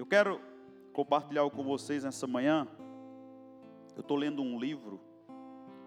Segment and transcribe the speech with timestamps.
[0.00, 0.40] Eu quero
[0.94, 2.66] compartilhar com vocês nessa manhã.
[3.94, 4.98] Eu estou lendo um livro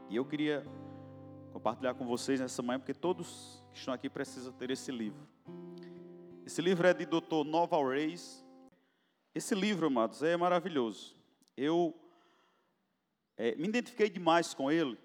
[0.07, 0.63] e eu queria
[1.51, 5.27] compartilhar com vocês nessa manhã, porque todos que estão aqui precisam ter esse livro.
[6.45, 7.43] Esse livro é de Dr.
[7.43, 8.45] Nova Reis.
[9.33, 11.15] Esse livro, amados, é maravilhoso.
[11.57, 11.91] Eu
[13.35, 14.95] é, me identifiquei demais com ele,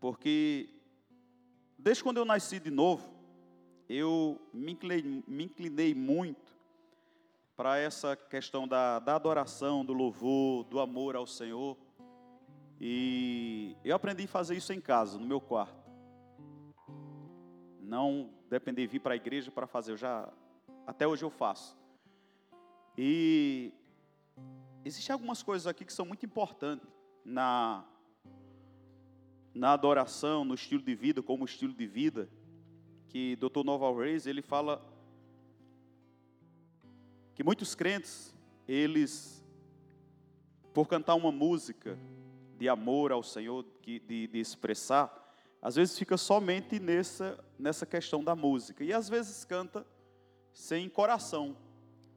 [0.00, 0.70] porque
[1.78, 3.12] desde quando eu nasci de novo,
[3.90, 6.47] eu me inclinei, me inclinei muito
[7.58, 11.76] para essa questão da, da adoração, do louvor, do amor ao Senhor.
[12.80, 15.90] E eu aprendi a fazer isso em casa, no meu quarto.
[17.80, 20.32] Não depender de vir para a igreja para fazer, eu já
[20.86, 21.76] até hoje eu faço.
[22.96, 23.72] E
[24.84, 26.86] existem algumas coisas aqui que são muito importantes
[27.24, 27.84] na
[29.52, 32.30] na adoração, no estilo de vida, como estilo de vida,
[33.08, 33.64] que Dr.
[33.64, 34.80] Noval Reis, ele fala
[37.38, 38.34] que muitos crentes,
[38.66, 39.46] eles,
[40.74, 41.96] por cantar uma música
[42.58, 45.08] de amor ao Senhor, de, de expressar,
[45.62, 48.82] às vezes fica somente nessa, nessa questão da música.
[48.82, 49.86] E às vezes canta
[50.52, 51.56] sem coração,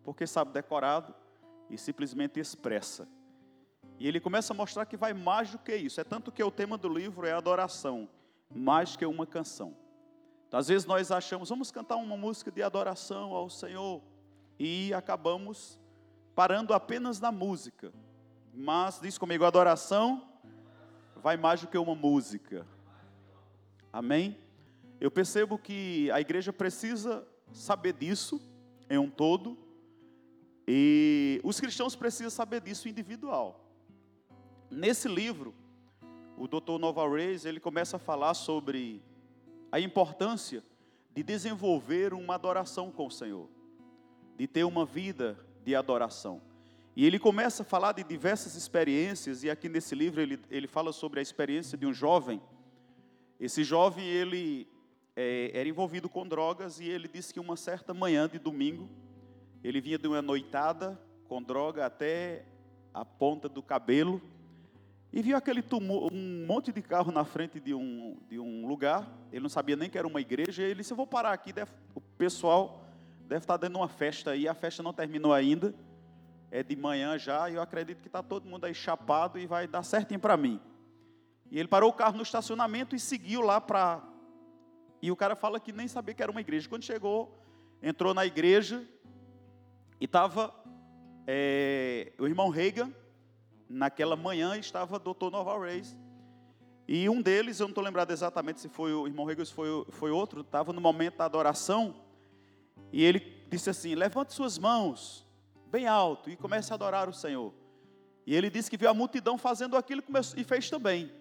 [0.03, 1.13] porque sabe decorado
[1.69, 3.07] e simplesmente expressa.
[3.99, 6.01] E ele começa a mostrar que vai mais do que isso.
[6.01, 8.09] É tanto que o tema do livro é adoração,
[8.49, 9.77] mais que uma canção.
[10.47, 14.01] Então, às vezes nós achamos, vamos cantar uma música de adoração ao Senhor,
[14.63, 15.79] e acabamos
[16.35, 17.91] parando apenas na música.
[18.53, 20.29] Mas, diz comigo, adoração
[21.15, 22.67] vai mais do que uma música.
[23.91, 24.37] Amém?
[24.99, 28.39] Eu percebo que a igreja precisa saber disso
[28.87, 29.57] em um todo,
[30.67, 33.67] e os cristãos precisam saber disso individual.
[34.69, 35.55] Nesse livro,
[36.37, 36.77] o Dr.
[36.79, 39.01] Nova Reis, ele começa a falar sobre
[39.71, 40.63] a importância
[41.15, 43.49] de desenvolver uma adoração com o Senhor,
[44.37, 46.41] de ter uma vida de adoração.
[46.95, 50.91] E ele começa a falar de diversas experiências, e aqui nesse livro ele, ele fala
[50.91, 52.41] sobre a experiência de um jovem.
[53.39, 54.67] Esse jovem, ele
[55.15, 58.89] é, era envolvido com drogas, e ele disse que uma certa manhã de domingo,
[59.63, 62.45] ele vinha de uma noitada com droga até
[62.93, 64.21] a ponta do cabelo,
[65.13, 69.11] e viu aquele um monte de carro na frente de um, de um lugar.
[69.29, 70.61] Ele não sabia nem que era uma igreja.
[70.61, 71.53] E ele disse: Eu vou parar aqui.
[71.93, 72.80] O pessoal
[73.31, 74.45] deve estar dando uma festa aí.
[74.45, 75.73] A festa não terminou ainda.
[76.51, 77.49] É de manhã já.
[77.49, 80.59] E eu acredito que está todo mundo aí chapado e vai dar certinho para mim.
[81.49, 84.03] E ele parou o carro no estacionamento e seguiu lá para.
[85.01, 86.67] E o cara fala que nem sabia que era uma igreja.
[86.67, 87.41] Quando chegou,
[87.81, 88.85] entrou na igreja
[89.97, 90.53] e estava
[91.25, 92.91] é, o irmão Reagan
[93.69, 95.97] naquela manhã estava o doutor Noval Reis.
[96.85, 100.11] E um deles, eu não estou lembrado exatamente se foi o irmão Reis, foi, foi
[100.11, 102.10] outro, estava no momento da adoração.
[102.91, 105.25] E ele disse assim: Levante suas mãos
[105.67, 107.53] bem alto e comece a adorar o Senhor.
[108.25, 110.03] E ele disse que viu a multidão fazendo aquilo
[110.35, 111.11] e fez também.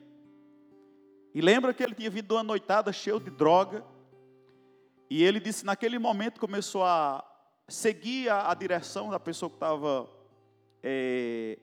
[1.35, 3.85] E lembra que ele tinha vindo uma noitada cheio de droga.
[5.09, 7.25] E ele disse naquele momento começou a
[7.69, 10.09] seguir a, a direção da pessoa que estava
[10.83, 11.59] é,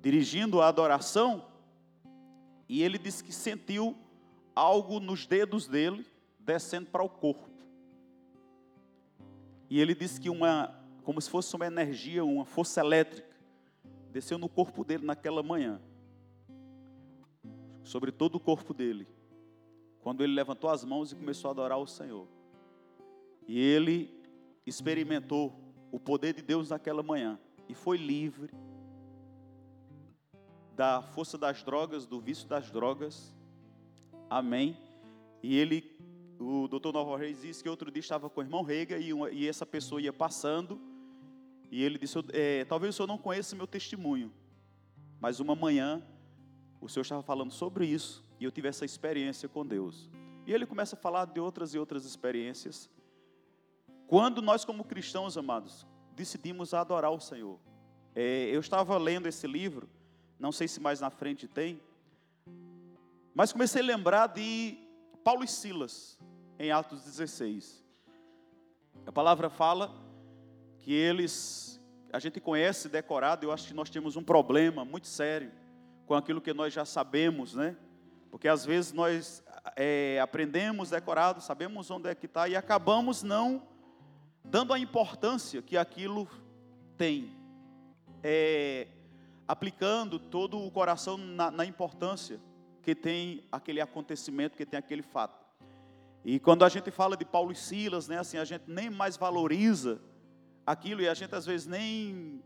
[0.00, 1.44] dirigindo a adoração,
[2.68, 3.96] e ele disse que sentiu
[4.54, 6.06] algo nos dedos dele
[6.40, 7.51] descendo para o corpo.
[9.72, 10.68] E ele disse que uma,
[11.02, 13.34] como se fosse uma energia, uma força elétrica,
[14.10, 15.80] desceu no corpo dele naquela manhã,
[17.82, 19.08] sobre todo o corpo dele,
[20.02, 22.28] quando ele levantou as mãos e começou a adorar o Senhor.
[23.48, 24.14] E ele
[24.66, 25.58] experimentou
[25.90, 28.52] o poder de Deus naquela manhã e foi livre
[30.76, 33.34] da força das drogas, do vício das drogas.
[34.28, 34.76] Amém.
[35.42, 35.91] E ele,
[36.42, 39.30] o doutor Nova Reis disse que outro dia estava com o irmão Rega e, uma,
[39.30, 40.80] e essa pessoa ia passando.
[41.70, 44.32] E ele disse: é, Talvez o senhor não conheça meu testemunho,
[45.20, 46.02] mas uma manhã
[46.80, 50.10] o senhor estava falando sobre isso e eu tive essa experiência com Deus.
[50.46, 52.90] E ele começa a falar de outras e outras experiências.
[54.08, 57.58] Quando nós, como cristãos, amados, decidimos adorar o Senhor.
[58.14, 59.88] É, eu estava lendo esse livro
[60.42, 61.80] não sei se mais na frente tem.
[63.32, 64.76] Mas comecei a lembrar de
[65.22, 66.18] Paulo e Silas,
[66.62, 67.84] em Atos 16.
[69.04, 69.92] A palavra fala
[70.80, 75.50] que eles, a gente conhece decorado, eu acho que nós temos um problema muito sério
[76.06, 77.76] com aquilo que nós já sabemos, né?
[78.30, 79.42] Porque às vezes nós
[79.74, 83.66] é, aprendemos decorado, sabemos onde é que está e acabamos não
[84.44, 86.28] dando a importância que aquilo
[86.96, 87.36] tem.
[88.22, 88.86] É,
[89.48, 92.40] aplicando todo o coração na, na importância
[92.82, 95.41] que tem aquele acontecimento, que tem aquele fato.
[96.24, 99.16] E quando a gente fala de Paulo e Silas, né, assim, a gente nem mais
[99.16, 100.00] valoriza
[100.64, 102.42] aquilo e a gente às vezes nem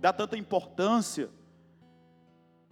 [0.00, 1.30] dá tanta importância,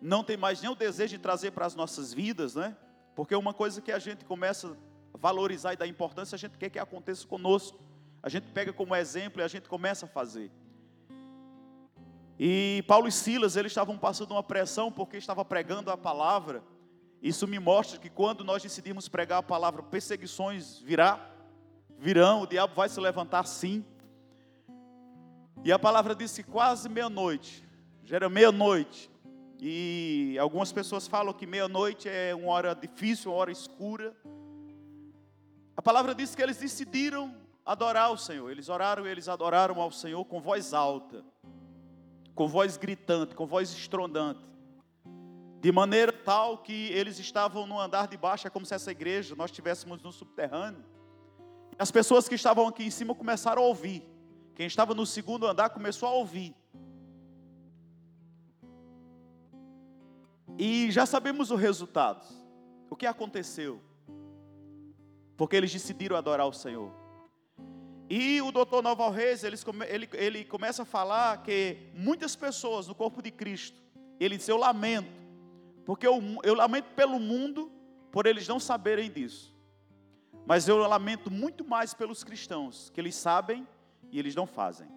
[0.01, 2.77] não tem mais nem o desejo de trazer para as nossas vidas, né?
[3.15, 4.77] Porque uma coisa que a gente começa
[5.15, 7.79] a valorizar e dar importância, a gente quer que aconteça conosco.
[8.23, 10.51] A gente pega como exemplo e a gente começa a fazer.
[12.39, 16.63] E Paulo e Silas, eles estavam passando uma pressão porque estava pregando a palavra.
[17.23, 21.31] Isso me mostra que quando nós decidimos pregar a palavra, perseguições virá,
[21.97, 23.85] virão, o diabo vai se levantar sim.
[25.65, 27.65] E a palavra disse quase meia-noite,
[28.05, 29.09] já era meia-noite.
[29.61, 34.17] E algumas pessoas falam que meia-noite é uma hora difícil, uma hora escura.
[35.77, 37.33] A palavra diz que eles decidiram
[37.65, 38.51] adorar o Senhor.
[38.51, 41.25] Eles oraram e eles adoraram ao Senhor com voz alta
[42.35, 44.41] com voz gritante, com voz estrondante,
[45.63, 49.37] de maneira tal que eles estavam no andar de baixo, é como se essa igreja
[49.37, 50.85] nós estivéssemos no subterrâneo.
[51.79, 54.03] As pessoas que estavam aqui em cima começaram a ouvir.
[54.57, 56.53] Quem estava no segundo andar começou a ouvir.
[60.59, 62.27] E já sabemos o resultado.
[62.91, 63.81] O que aconteceu?
[65.37, 66.93] Porque eles decidiram adorar o Senhor.
[68.11, 69.57] E o doutor Noval Reis, ele,
[69.89, 73.81] ele, ele começa a falar que muitas pessoas no corpo de Cristo,
[74.19, 75.22] ele diz, eu lamento,
[75.85, 77.71] porque eu, eu lamento pelo mundo,
[78.11, 79.55] por eles não saberem disso.
[80.47, 83.67] Mas eu lamento muito mais pelos cristãos, que eles sabem
[84.11, 84.89] e eles não fazem.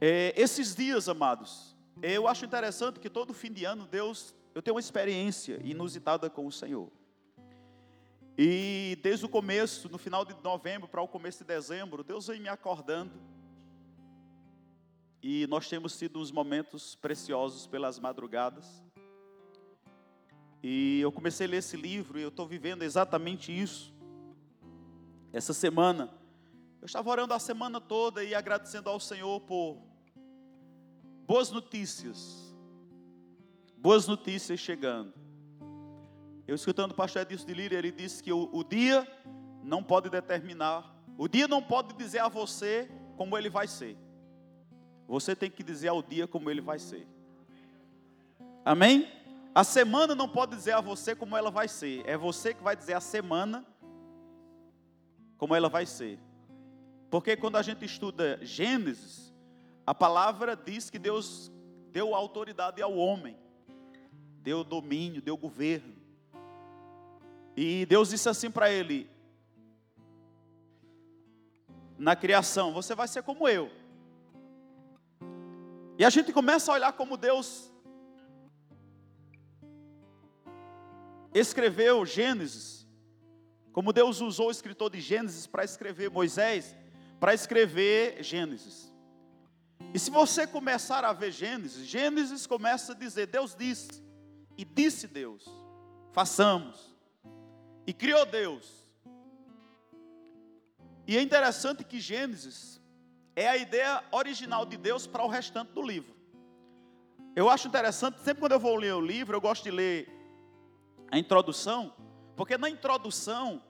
[0.00, 4.74] É, esses dias, amados, eu acho interessante que todo fim de ano Deus, eu tenho
[4.74, 6.90] uma experiência inusitada com o Senhor.
[8.36, 12.40] E desde o começo, no final de novembro para o começo de dezembro, Deus vem
[12.40, 13.20] me acordando.
[15.22, 18.82] E nós temos tido uns momentos preciosos pelas madrugadas.
[20.62, 23.92] E eu comecei a ler esse livro e eu estou vivendo exatamente isso.
[25.32, 26.12] Essa semana,
[26.80, 29.82] eu estava orando a semana toda e agradecendo ao Senhor por
[31.26, 32.54] boas notícias.
[33.76, 35.12] Boas notícias chegando.
[36.46, 39.06] Eu escutando o pastor Edilson de Líria, ele disse que o, o dia
[39.62, 43.96] não pode determinar, o dia não pode dizer a você como ele vai ser.
[45.08, 47.08] Você tem que dizer ao dia como ele vai ser.
[48.62, 49.10] Amém?
[49.54, 52.06] A semana não pode dizer a você como ela vai ser.
[52.06, 53.66] É você que vai dizer a semana
[55.38, 56.18] como ela vai ser.
[57.10, 59.34] Porque quando a gente estuda Gênesis,
[59.86, 61.50] a palavra diz que Deus
[61.90, 63.34] deu autoridade ao homem,
[64.42, 65.96] deu domínio, deu governo.
[67.56, 69.10] E Deus disse assim para ele:
[71.96, 73.77] na criação, você vai ser como eu.
[75.98, 77.72] E a gente começa a olhar como Deus
[81.34, 82.86] escreveu Gênesis,
[83.72, 86.72] como Deus usou o escritor de Gênesis para escrever Moisés,
[87.18, 88.92] para escrever Gênesis.
[89.92, 94.00] E se você começar a ver Gênesis, Gênesis começa a dizer: Deus disse,
[94.56, 95.44] e disse Deus,
[96.12, 96.96] façamos
[97.84, 98.88] e criou Deus.
[101.08, 102.77] E é interessante que Gênesis
[103.38, 106.12] é a ideia original de Deus para o restante do livro.
[107.36, 110.08] Eu acho interessante, sempre quando eu vou ler o livro, eu gosto de ler
[111.08, 111.94] a introdução,
[112.34, 113.62] porque na introdução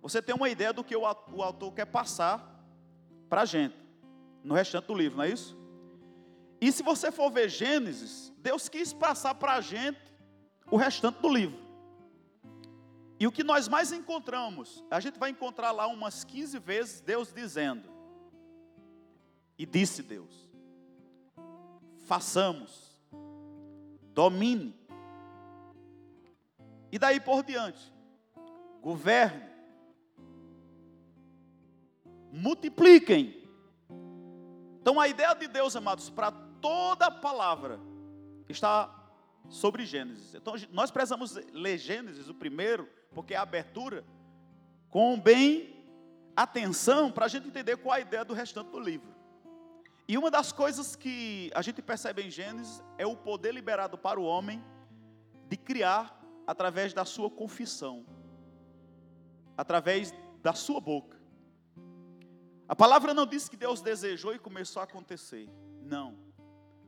[0.00, 2.64] você tem uma ideia do que o autor quer passar
[3.28, 3.74] para a gente,
[4.44, 5.58] no restante do livro, não é isso?
[6.60, 9.98] E se você for ver Gênesis, Deus quis passar para a gente
[10.70, 11.58] o restante do livro.
[13.18, 17.32] E o que nós mais encontramos, a gente vai encontrar lá umas 15 vezes Deus
[17.32, 17.93] dizendo,
[19.58, 20.48] e disse Deus:
[22.06, 23.00] façamos,
[24.12, 24.74] domine,
[26.90, 27.92] e daí por diante,
[28.80, 29.50] governe,
[32.32, 33.42] multipliquem.
[34.80, 36.30] Então a ideia de Deus, amados, para
[36.60, 37.80] toda a palavra,
[38.48, 39.02] está
[39.48, 40.34] sobre Gênesis.
[40.34, 44.04] Então nós precisamos ler Gênesis, o primeiro, porque é a abertura,
[44.90, 45.74] com bem
[46.36, 49.13] atenção para a gente entender qual a ideia do restante do livro.
[50.06, 54.20] E uma das coisas que a gente percebe em Gênesis é o poder liberado para
[54.20, 54.62] o homem
[55.48, 58.04] de criar através da sua confissão,
[59.56, 61.18] através da sua boca.
[62.68, 65.48] A palavra não disse que Deus desejou e começou a acontecer.
[65.82, 66.18] Não.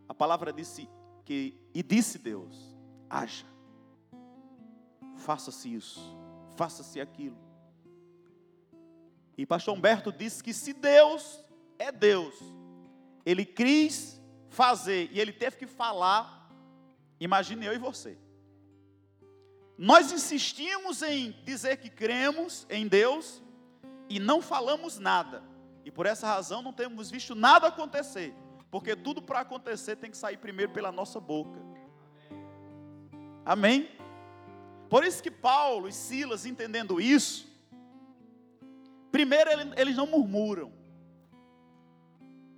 [0.09, 0.89] A palavra disse
[1.25, 2.77] que e disse Deus:
[3.09, 3.47] haja
[5.17, 6.01] faça-se isso,
[6.57, 7.37] faça-se aquilo.
[9.37, 11.45] E pastor Humberto disse que se Deus
[11.79, 12.35] é Deus,
[13.27, 16.49] ele quis fazer e ele teve que falar,
[17.19, 18.17] imagine eu e você.
[19.77, 23.43] Nós insistimos em dizer que cremos em Deus
[24.09, 25.43] e não falamos nada.
[25.85, 28.33] E por essa razão não temos visto nada acontecer.
[28.71, 31.61] Porque tudo para acontecer tem que sair primeiro pela nossa boca.
[33.45, 33.91] Amém?
[34.89, 37.47] Por isso que Paulo e Silas, entendendo isso,
[39.11, 40.73] primeiro eles não murmuram.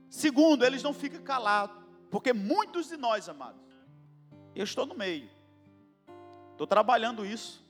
[0.09, 1.77] Segundo, eles não ficam calados.
[2.11, 3.61] Porque muitos de nós, amados,
[4.55, 5.29] eu estou no meio.
[6.53, 7.65] Estou trabalhando isso.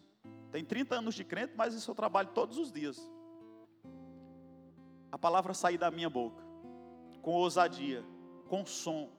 [0.51, 3.11] Tem 30 anos de crente, mas isso eu trabalho todos os dias.
[5.11, 6.43] A palavra sair da minha boca,
[7.21, 8.05] com ousadia,
[8.47, 9.11] com som.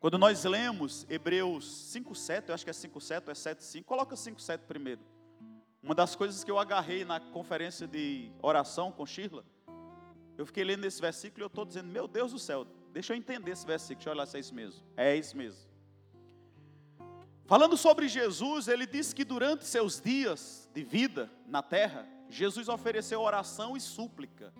[0.00, 4.60] Quando nós lemos Hebreus 5,7, eu acho que é 5,7 ou é 7,5, coloca 5,7
[4.66, 5.00] primeiro.
[5.82, 9.44] Uma das coisas que eu agarrei na conferência de oração com Shirla,
[10.38, 13.16] eu fiquei lendo esse versículo e eu estou dizendo, meu Deus do céu, deixa eu
[13.16, 14.82] entender esse versículo, deixa eu olhar se é isso mesmo.
[14.96, 15.68] É isso mesmo.
[17.44, 23.20] Falando sobre Jesus, ele disse que durante seus dias de vida na terra, Jesus ofereceu
[23.20, 24.54] oração e súplica,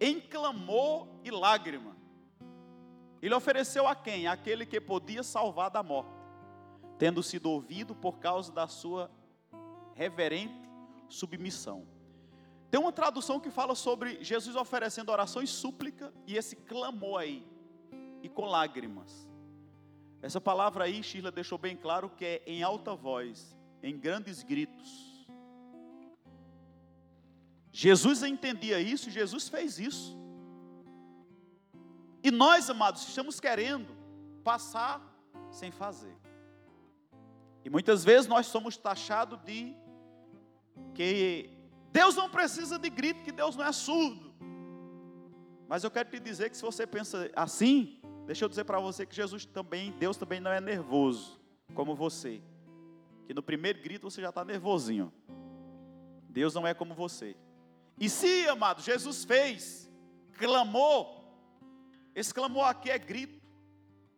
[0.00, 1.94] em clamor e lágrima.
[3.20, 4.26] Ele ofereceu a quem?
[4.26, 6.10] Aquele que podia salvar da morte,
[6.98, 9.10] tendo sido ouvido por causa da sua
[9.94, 10.70] reverente
[11.08, 11.95] submissão.
[12.70, 17.46] Tem uma tradução que fala sobre Jesus oferecendo oração e súplica e esse clamor aí,
[18.22, 19.28] e com lágrimas.
[20.20, 25.26] Essa palavra aí, Sheila deixou bem claro que é em alta voz, em grandes gritos.
[27.70, 30.16] Jesus entendia isso, Jesus fez isso.
[32.22, 33.94] E nós, amados, estamos querendo
[34.42, 35.00] passar
[35.50, 36.16] sem fazer.
[37.64, 39.76] E muitas vezes nós somos taxados de
[40.94, 41.55] que
[41.98, 44.34] Deus não precisa de grito, que Deus não é surdo.
[45.66, 49.06] Mas eu quero te dizer que se você pensa assim, Deixa eu dizer para você
[49.06, 51.40] que Jesus também, Deus também não é nervoso,
[51.74, 52.42] como você.
[53.24, 55.12] Que no primeiro grito você já está nervosinho.
[56.28, 57.36] Deus não é como você.
[57.98, 59.88] E se, amado, Jesus fez,
[60.32, 61.24] clamou,
[62.16, 63.40] esse clamor aqui é grito,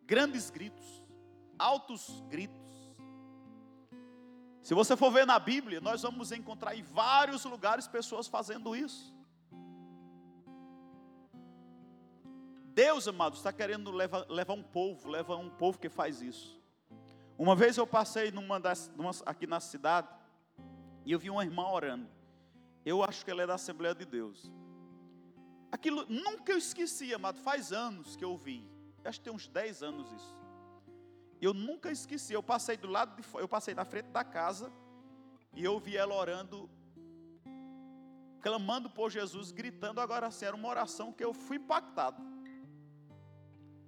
[0.05, 1.03] grandes gritos,
[1.57, 2.57] altos gritos.
[4.69, 9.11] Se você for ver na Bíblia, nós vamos encontrar em vários lugares pessoas fazendo isso.
[12.65, 16.61] Deus, amados, está querendo levar, levar um povo, leva um povo que faz isso.
[17.35, 20.07] Uma vez eu passei numa das, numa, aqui na cidade
[21.03, 22.07] e eu vi uma irmã orando.
[22.85, 24.51] Eu acho que ela é da Assembleia de Deus.
[25.71, 27.39] Aquilo nunca eu esqueci, amado.
[27.39, 28.69] Faz anos que eu vi.
[29.03, 30.38] Acho que tem uns 10 anos isso.
[31.41, 32.33] Eu nunca esqueci.
[32.33, 34.71] Eu passei do lado de eu passei na frente da casa
[35.53, 36.69] e eu vi ela orando,
[38.41, 40.01] clamando por Jesus, gritando.
[40.01, 42.21] Agora assim, era uma oração que eu fui impactado.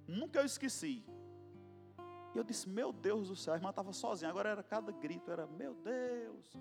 [0.06, 1.04] Nunca eu esqueci.
[2.34, 5.30] E eu disse, meu Deus do céu, a irmã estava sozinha, agora era cada grito,
[5.30, 6.56] era, meu Deus,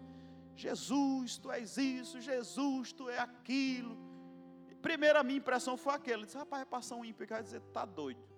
[0.54, 3.98] Jesus, tu és isso, Jesus, tu é aquilo.
[4.82, 7.62] Primeiro a minha impressão foi aquela, eu disse, rapaz, vai passar um ímpio vai dizer,
[7.74, 8.31] tá doido.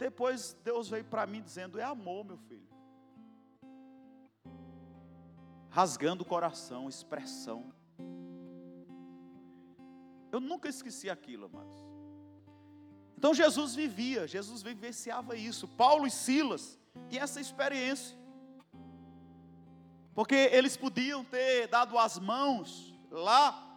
[0.00, 2.66] Depois Deus veio para mim dizendo, é amor, meu filho.
[5.68, 7.70] Rasgando o coração, expressão.
[10.32, 11.76] Eu nunca esqueci aquilo, amados.
[13.18, 15.68] Então Jesus vivia, Jesus vivenciava isso.
[15.68, 16.80] Paulo e Silas
[17.10, 18.16] tinham essa experiência.
[20.14, 23.70] Porque eles podiam ter dado as mãos lá,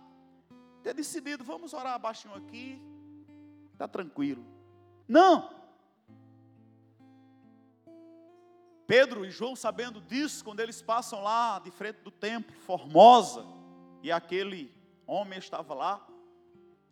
[0.81, 2.81] ter decidido, vamos orar baixinho aqui,
[3.73, 4.45] está tranquilo.
[5.05, 5.62] Não!
[8.85, 13.45] Pedro e João, sabendo disso, quando eles passam lá de frente do templo, Formosa,
[14.01, 14.73] e aquele
[15.07, 16.05] homem estava lá,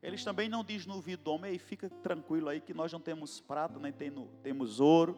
[0.02, 3.40] eles também não dizem no ouvido do homem, fica tranquilo aí que nós não temos
[3.40, 3.94] prata, nem
[4.42, 5.18] temos ouro,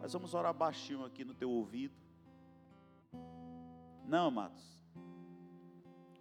[0.00, 1.94] mas vamos orar baixinho aqui no teu ouvido.
[4.04, 4.82] Não, amados.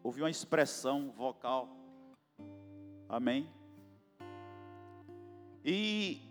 [0.03, 1.67] Houve uma expressão vocal.
[3.09, 3.49] Amém.
[5.65, 6.21] E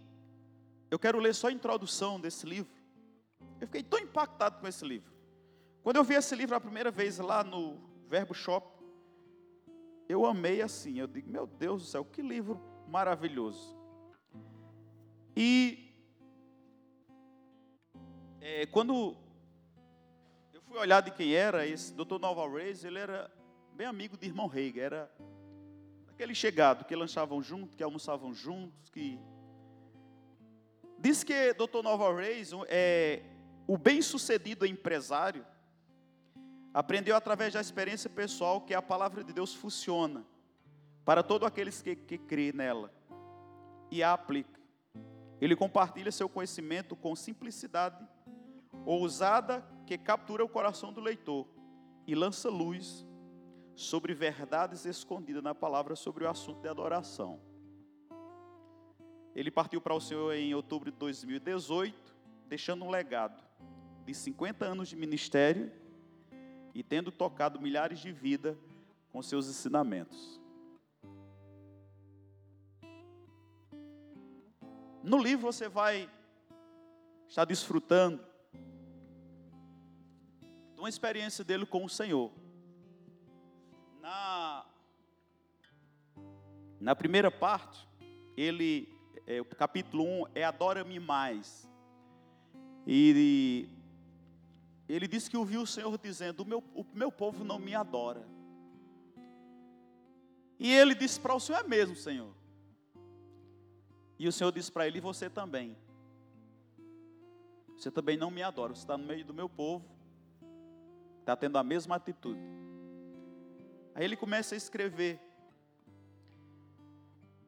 [0.91, 2.80] eu quero ler só a introdução desse livro.
[3.61, 5.13] Eu fiquei tão impactado com esse livro.
[5.83, 8.67] Quando eu vi esse livro a primeira vez lá no Verbo Shop,
[10.09, 10.99] eu amei assim.
[10.99, 13.77] Eu digo, meu Deus do céu, que livro maravilhoso.
[15.37, 15.95] E
[18.41, 19.17] é, quando
[20.53, 22.19] eu fui olhar de quem era esse Dr.
[22.19, 23.31] Nova Reis, ele era
[23.75, 25.15] bem amigo de irmão Reiga, era
[26.09, 29.19] aquele chegado que lanchavam juntos, que almoçavam juntos, que
[30.99, 31.83] diz que Dr.
[31.83, 33.23] Nova Reis é
[33.67, 35.47] o bem-sucedido empresário
[36.73, 40.25] aprendeu através da experiência pessoal que a palavra de Deus funciona
[41.05, 42.93] para todos aqueles que, que crê nela
[43.91, 44.61] e a aplica.
[45.41, 48.07] Ele compartilha seu conhecimento com simplicidade
[48.85, 51.47] ousada que captura o coração do leitor
[52.07, 53.07] e lança luz
[53.75, 57.41] sobre verdades escondidas na palavra sobre o assunto de adoração.
[59.35, 62.15] Ele partiu para o Senhor em outubro de 2018,
[62.47, 63.50] deixando um legado
[64.05, 65.71] de 50 anos de ministério
[66.75, 68.57] e tendo tocado milhares de vidas
[69.13, 70.41] com seus ensinamentos.
[75.03, 76.11] No livro você vai
[77.29, 78.23] estar desfrutando
[80.75, 82.31] de uma experiência dele com o Senhor.
[84.01, 84.67] Na,
[86.81, 87.89] na primeira parte,
[88.37, 88.89] ele,
[89.27, 91.69] é, o capítulo 1 é Adora-me mais.
[92.87, 93.69] E
[94.93, 98.27] ele disse que ouviu o Senhor dizendo: o meu, o meu povo não me adora.
[100.59, 102.35] E ele disse para o Senhor: É mesmo, Senhor.
[104.19, 105.77] E o Senhor disse para ele: E você também.
[107.77, 108.75] Você também não me adora.
[108.75, 109.89] Você está no meio do meu povo.
[111.21, 112.41] Está tendo a mesma atitude.
[113.95, 115.21] Aí ele começa a escrever.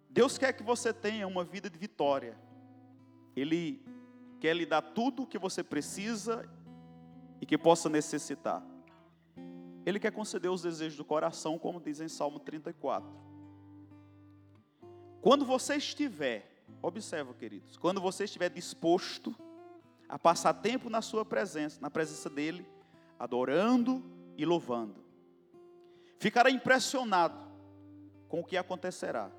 [0.08, 2.38] Deus quer que você tenha uma vida de vitória.
[3.34, 3.82] Ele
[4.38, 6.49] quer lhe dar tudo o que você precisa
[7.42, 8.64] e que possa necessitar.
[9.84, 13.11] Ele quer conceder os desejos do coração, como diz em Salmo 34.
[15.20, 19.34] Quando você estiver, observa, queridos, quando você estiver disposto
[20.08, 22.64] a passar tempo na sua presença, na presença dele,
[23.18, 24.04] adorando
[24.38, 25.02] e louvando,
[26.20, 27.42] ficará impressionado
[28.28, 29.32] com o que acontecerá.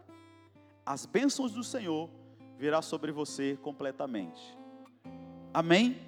[0.85, 2.09] As bênçãos do Senhor
[2.57, 4.57] virá sobre você completamente.
[5.53, 6.01] Amém?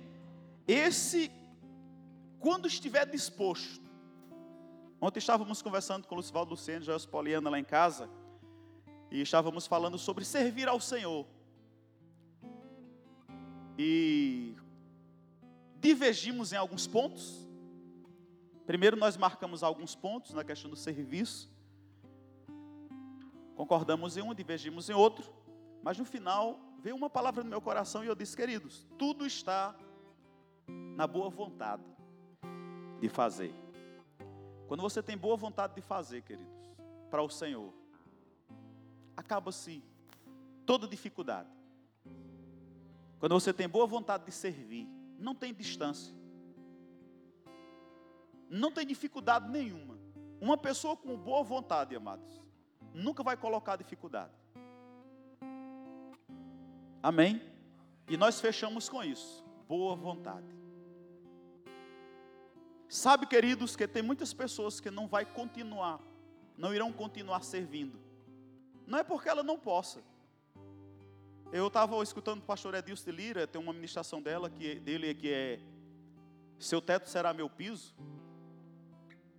[0.68, 1.32] Esse,
[2.40, 3.82] quando estiver disposto,
[5.02, 8.10] ontem estávamos conversando com o Lucivaldo Luceno, Joel Poliana lá em casa,
[9.10, 11.26] e estávamos falando sobre servir ao Senhor.
[13.78, 14.56] E
[15.80, 17.48] divergimos em alguns pontos.
[18.66, 21.54] Primeiro, nós marcamos alguns pontos na questão do serviço.
[23.56, 25.32] Concordamos em um, divergimos em outro.
[25.84, 29.76] Mas no final, veio uma palavra no meu coração e eu disse, queridos, tudo está
[30.68, 31.95] na boa vontade
[33.00, 33.54] de fazer.
[34.68, 36.54] Quando você tem boa vontade de fazer, queridos,
[37.10, 37.74] para o Senhor,
[39.16, 39.84] acaba-se
[40.66, 41.50] toda dificuldade.
[43.20, 46.14] Quando você tem boa vontade de servir, não tem distância.
[48.50, 49.98] Não tem dificuldade nenhuma.
[50.40, 52.42] Uma pessoa com boa vontade, amados,
[52.94, 54.34] nunca vai colocar dificuldade.
[57.02, 57.42] Amém?
[58.10, 59.44] E nós fechamos com isso.
[59.68, 60.65] Boa vontade.
[62.96, 66.00] Sabe, queridos, que tem muitas pessoas que não vai continuar,
[66.58, 68.00] não irão continuar servindo.
[68.88, 70.02] Não é porque ela não possa,
[71.52, 75.30] eu estava escutando o pastor Edilson de Lira, tem uma ministração dela, que, dele que
[75.30, 75.60] é
[76.58, 77.94] Seu teto será meu piso.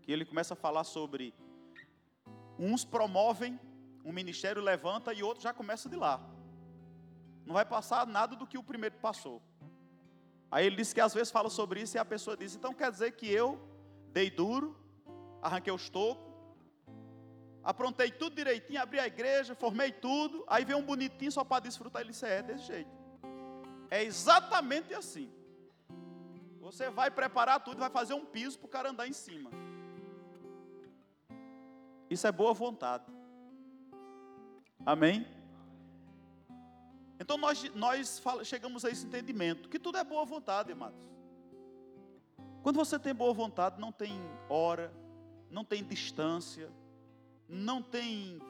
[0.02, 1.32] Que ele começa a falar sobre
[2.58, 3.58] uns promovem,
[4.04, 6.20] um ministério levanta e outro já começa de lá.
[7.46, 9.40] Não vai passar nada do que o primeiro passou.
[10.50, 12.90] Aí ele disse que às vezes fala sobre isso e a pessoa diz: então quer
[12.90, 13.60] dizer que eu
[14.12, 14.76] dei duro,
[15.42, 16.24] arranquei os tocos,
[17.62, 22.02] aprontei tudo direitinho, abri a igreja, formei tudo, aí vem um bonitinho só para desfrutar,
[22.02, 22.90] ele disse, é desse jeito.
[23.90, 25.30] É exatamente assim.
[26.60, 29.50] Você vai preparar tudo, vai fazer um piso para o cara andar em cima.
[32.08, 33.04] Isso é boa vontade.
[34.84, 35.26] Amém?
[37.18, 40.98] Então nós, nós chegamos a esse entendimento, que tudo é boa vontade, amados.
[42.62, 44.12] Quando você tem boa vontade, não tem
[44.48, 44.92] hora,
[45.50, 46.70] não tem distância,
[47.48, 48.40] não tem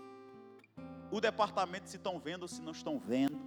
[1.11, 3.38] o departamento se estão vendo ou se não estão vendo.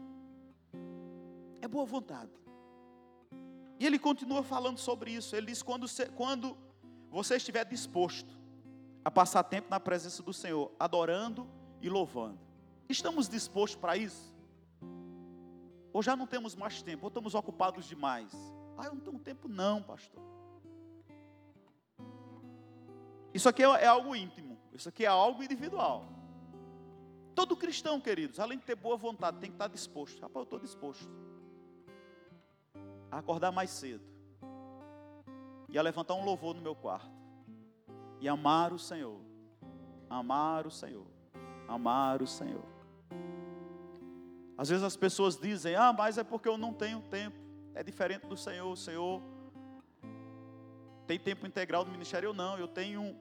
[1.61, 2.31] É boa vontade.
[3.79, 5.35] E ele continua falando sobre isso.
[5.35, 6.57] Ele diz: quando quando
[7.09, 8.37] você estiver disposto
[9.03, 11.47] a passar tempo na presença do Senhor, adorando
[11.81, 12.39] e louvando.
[12.87, 14.33] Estamos dispostos para isso?
[15.91, 17.05] Ou já não temos mais tempo?
[17.05, 18.31] Ou estamos ocupados demais?
[18.77, 20.21] Ah, eu não tenho tempo, não, pastor.
[23.33, 24.57] Isso aqui é, é algo íntimo.
[24.73, 26.05] Isso aqui é algo individual.
[27.35, 30.21] Todo cristão, queridos, além de ter boa vontade, tem que estar disposto.
[30.21, 31.09] Rapaz, eu estou disposto
[33.11, 34.03] a acordar mais cedo
[35.69, 37.09] e a levantar um louvor no meu quarto
[38.19, 39.19] e amar o Senhor.
[40.09, 41.07] Amar o Senhor.
[41.67, 42.78] Amar o Senhor.
[44.59, 47.37] Às vezes as pessoas dizem: Ah, mas é porque eu não tenho tempo.
[47.73, 48.69] É diferente do Senhor.
[48.69, 49.21] O Senhor
[51.07, 52.27] tem tempo integral no ministério?
[52.27, 52.59] Eu não.
[52.59, 53.15] Eu tenho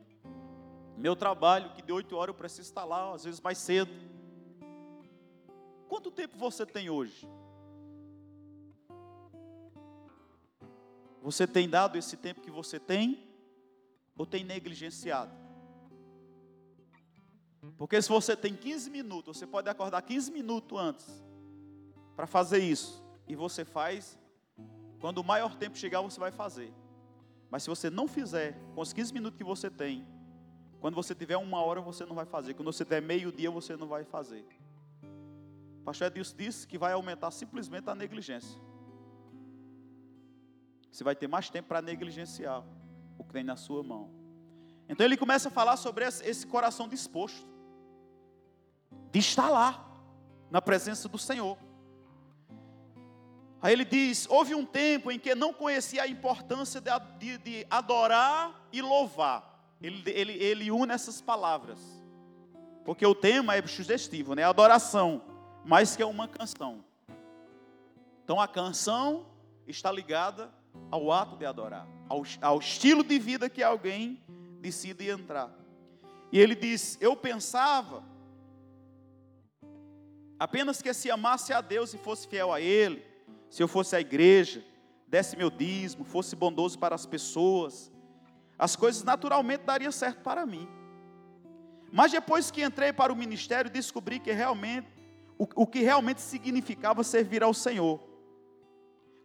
[0.96, 3.88] meu trabalho, que de 8 horas eu preciso estar lá, às vezes mais cedo.
[5.88, 7.24] Quanto tempo você tem hoje?
[11.22, 13.28] Você tem dado esse tempo que você tem?
[14.16, 15.30] Ou tem negligenciado?
[17.76, 21.27] Porque se você tem 15 minutos, você pode acordar 15 minutos antes
[22.18, 23.00] para fazer isso.
[23.28, 24.18] E você faz,
[25.00, 26.74] quando o maior tempo chegar, você vai fazer.
[27.48, 30.04] Mas se você não fizer, com os 15 minutos que você tem,
[30.80, 32.54] quando você tiver uma hora, você não vai fazer.
[32.54, 34.44] Quando você tiver meio-dia, você não vai fazer.
[35.80, 38.60] O pastor Edilson disse que vai aumentar simplesmente a negligência.
[40.90, 42.64] Você vai ter mais tempo para negligenciar
[43.16, 44.10] o que tem na sua mão.
[44.88, 47.46] Então ele começa a falar sobre esse coração disposto,
[49.12, 49.88] de estar lá,
[50.50, 51.67] na presença do Senhor.
[53.60, 57.66] Aí ele diz: houve um tempo em que não conhecia a importância de, de, de
[57.68, 59.76] adorar e louvar.
[59.80, 61.78] Ele, ele, ele une essas palavras,
[62.84, 64.44] porque o tema é sugestivo, né?
[64.44, 65.22] Adoração,
[65.64, 66.84] mais que uma canção.
[68.24, 69.26] Então a canção
[69.66, 70.52] está ligada
[70.90, 74.22] ao ato de adorar, ao, ao estilo de vida que alguém
[74.60, 75.50] decide entrar.
[76.30, 78.04] E ele diz: Eu pensava
[80.38, 83.04] apenas que se amasse a Deus e fosse fiel a Ele,
[83.50, 84.64] se eu fosse à igreja,
[85.06, 87.90] desse meu dízimo, fosse bondoso para as pessoas,
[88.58, 90.68] as coisas naturalmente dariam certo para mim.
[91.90, 94.88] Mas depois que entrei para o ministério, descobri que realmente
[95.38, 98.00] o, o que realmente significava servir ao Senhor.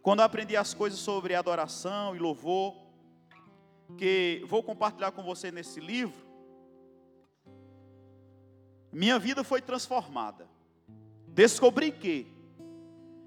[0.00, 2.74] Quando aprendi as coisas sobre adoração e louvor,
[3.98, 6.24] que vou compartilhar com você nesse livro,
[8.92, 10.48] minha vida foi transformada.
[11.26, 12.32] Descobri que,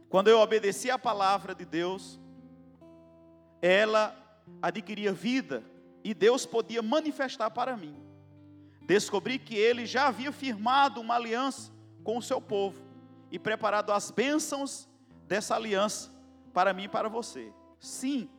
[0.10, 2.20] quando eu obedeci a palavra de Deus,
[3.62, 4.16] ela
[4.62, 5.64] adquiria vida
[6.04, 8.02] e Deus podia manifestar para mim.
[8.84, 11.72] Descobri que ele já havia firmado uma aliança
[12.04, 12.82] com o seu povo
[13.30, 14.88] e preparado as bênçãos
[15.28, 16.10] dessa aliança
[16.54, 17.52] para mim e para você.
[17.78, 18.30] Sim,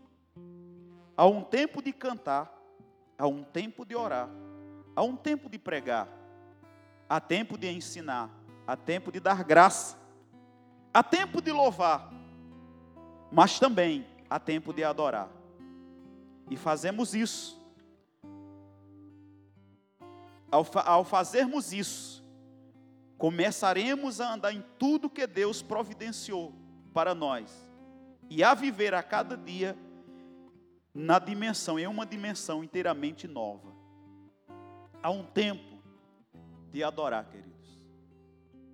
[1.15, 2.51] há um tempo de cantar,
[3.19, 4.31] há um tempo de orar,
[4.97, 6.09] há um tempo de pregar,
[7.07, 8.31] há tempo de ensinar,
[8.67, 9.98] há tempo de dar graça,
[10.93, 12.13] há tempo de louvar,
[13.31, 15.29] mas também há tempo de adorar.
[16.51, 17.59] E fazemos isso.
[20.51, 22.25] Ao, fa ao fazermos isso,
[23.19, 26.55] começaremos a andar em tudo que Deus providenciou
[26.95, 27.53] para nós
[28.31, 29.77] e a viver a cada dia
[30.95, 33.73] na dimensão, em uma dimensão inteiramente nova.
[35.03, 35.83] Há um tempo
[36.73, 37.79] de adorar, queridos.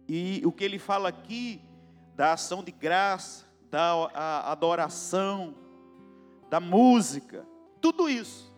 [0.09, 1.61] E o que ele fala aqui
[2.15, 5.55] da ação de graça, da adoração,
[6.49, 7.47] da música,
[7.81, 8.55] tudo isso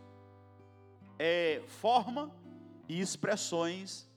[1.18, 2.30] é forma
[2.88, 4.08] e expressões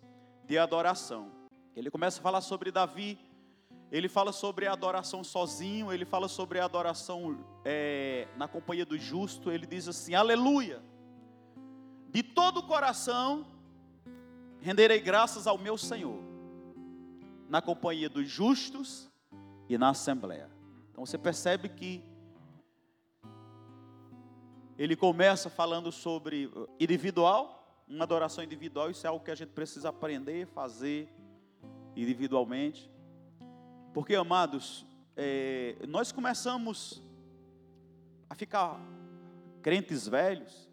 [0.46, 1.32] de adoração.
[1.76, 3.18] Ele começa a falar sobre Davi
[3.92, 8.98] ele fala sobre a adoração sozinho, ele fala sobre a adoração é, na companhia do
[8.98, 9.52] justo.
[9.52, 10.82] Ele diz assim: Aleluia,
[12.10, 13.48] de todo o coração
[14.62, 16.22] renderei graças ao meu Senhor,
[17.50, 19.09] na companhia dos justos
[19.70, 20.50] e na assembleia.
[20.92, 22.04] Então você percebe que
[24.78, 29.90] ele começa falando sobre individual, uma adoração individual, isso é algo que a gente precisa
[29.90, 31.10] aprender, fazer
[31.96, 32.90] individualmente.
[33.94, 34.86] Porque, amados,
[35.18, 37.04] é, nós começamos
[38.30, 38.80] a ficar
[39.62, 40.70] crentes velhos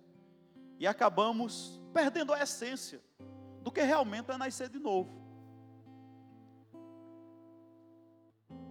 [0.78, 3.00] e acabamos perdendo a essência
[3.62, 5.25] do que realmente é nascer de novo.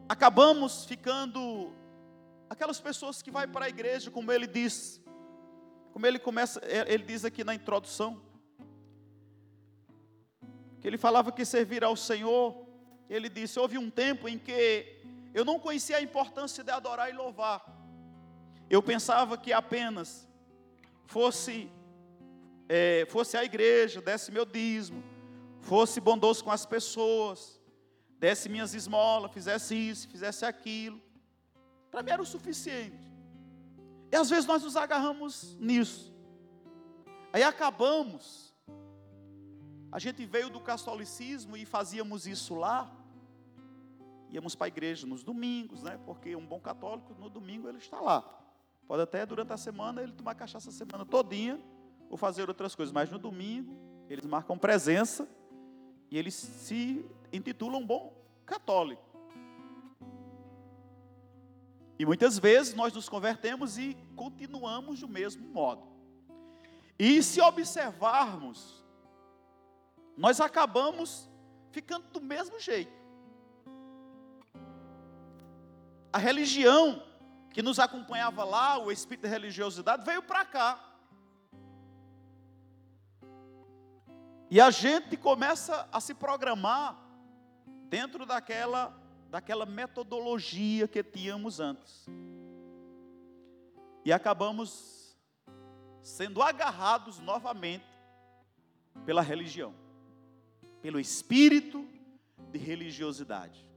[0.08, 1.74] Acabamos ficando
[2.50, 5.02] aquelas pessoas que vai para a igreja, como ele diz,
[5.92, 8.22] como ele começa, é, ele diz aqui na introdução,
[10.80, 12.66] que ele falava que servir ao Senhor
[13.10, 17.14] ele disse: Houve um tempo em que eu não conhecia a importância de adorar e
[17.14, 17.64] louvar.
[18.70, 20.28] Eu pensava que apenas
[21.06, 21.70] fosse,
[22.68, 25.04] é, fosse a igreja, desse meu dízimo,
[25.62, 27.60] fosse bondoso com as pessoas,
[28.20, 31.02] desse minhas esmolas, fizesse isso, fizesse aquilo.
[31.92, 33.14] Para mim era o suficiente.
[34.12, 36.14] E às vezes nós nos agarramos nisso.
[37.34, 38.46] Aí acabamos
[39.96, 42.92] a gente veio do catolicismo e fazíamos isso lá.
[44.30, 45.98] Íamos para a igreja nos domingos, né?
[46.06, 48.22] Porque um bom católico no domingo ele está lá.
[48.86, 51.58] Pode até durante a semana ele tomar cachaça a semana todinha
[52.10, 53.74] ou fazer outras coisas, mas no domingo
[54.10, 55.26] eles marcam presença
[56.16, 58.14] e eles se intitulam um bom
[58.46, 59.04] católico.
[62.00, 65.86] E muitas vezes nós nos convertemos e continuamos do mesmo modo.
[66.98, 68.82] E se observarmos
[70.16, 71.30] nós acabamos
[71.72, 72.94] ficando do mesmo jeito.
[76.14, 77.06] A religião
[77.52, 80.95] que nos acompanhava lá, o espírito da religiosidade, veio para cá.
[84.50, 86.96] E a gente começa a se programar
[87.90, 88.96] dentro daquela,
[89.30, 92.06] daquela metodologia que tínhamos antes.
[94.04, 95.18] E acabamos
[96.02, 97.86] sendo agarrados novamente
[99.04, 99.74] pela religião,
[100.82, 101.88] pelo espírito
[102.52, 103.68] de religiosidade.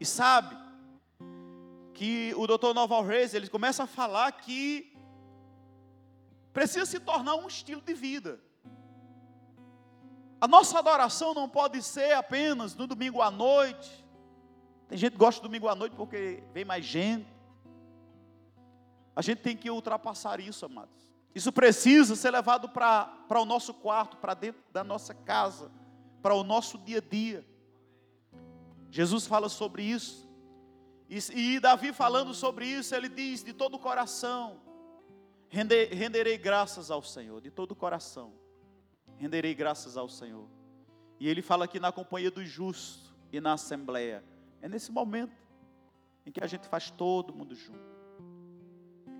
[0.00, 0.56] E sabe
[1.92, 2.72] que o Dr.
[2.74, 4.96] Noval Reis, ele começa a falar que
[6.52, 8.40] precisa se tornar um estilo de vida.
[10.44, 14.04] A nossa adoração não pode ser apenas no domingo à noite.
[14.86, 17.26] Tem gente que gosta do domingo à noite porque vem mais gente.
[19.16, 21.10] A gente tem que ultrapassar isso, amados.
[21.34, 25.72] Isso precisa ser levado para o nosso quarto, para dentro da nossa casa,
[26.20, 27.42] para o nosso dia a dia.
[28.90, 30.28] Jesus fala sobre isso.
[31.08, 34.60] E, e Davi falando sobre isso, ele diz: de todo o coração,
[35.48, 38.43] render, renderei graças ao Senhor, de todo o coração
[39.18, 40.48] renderei graças ao Senhor.
[41.18, 44.24] E ele fala aqui na companhia do justo e na assembleia.
[44.60, 45.36] É nesse momento
[46.26, 47.94] em que a gente faz todo mundo junto.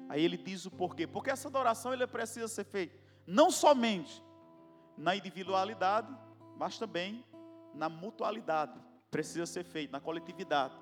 [0.09, 1.07] Aí ele diz o porquê.
[1.07, 4.23] Porque essa adoração ele precisa ser feita não somente
[4.97, 6.15] na individualidade,
[6.57, 7.25] mas também
[7.75, 8.79] na mutualidade.
[9.11, 10.75] Precisa ser feita na coletividade.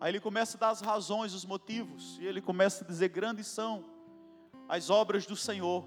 [0.00, 3.46] Aí ele começa a dar as razões, os motivos, e ele começa a dizer: grandes
[3.46, 3.84] são
[4.68, 5.84] as obras do Senhor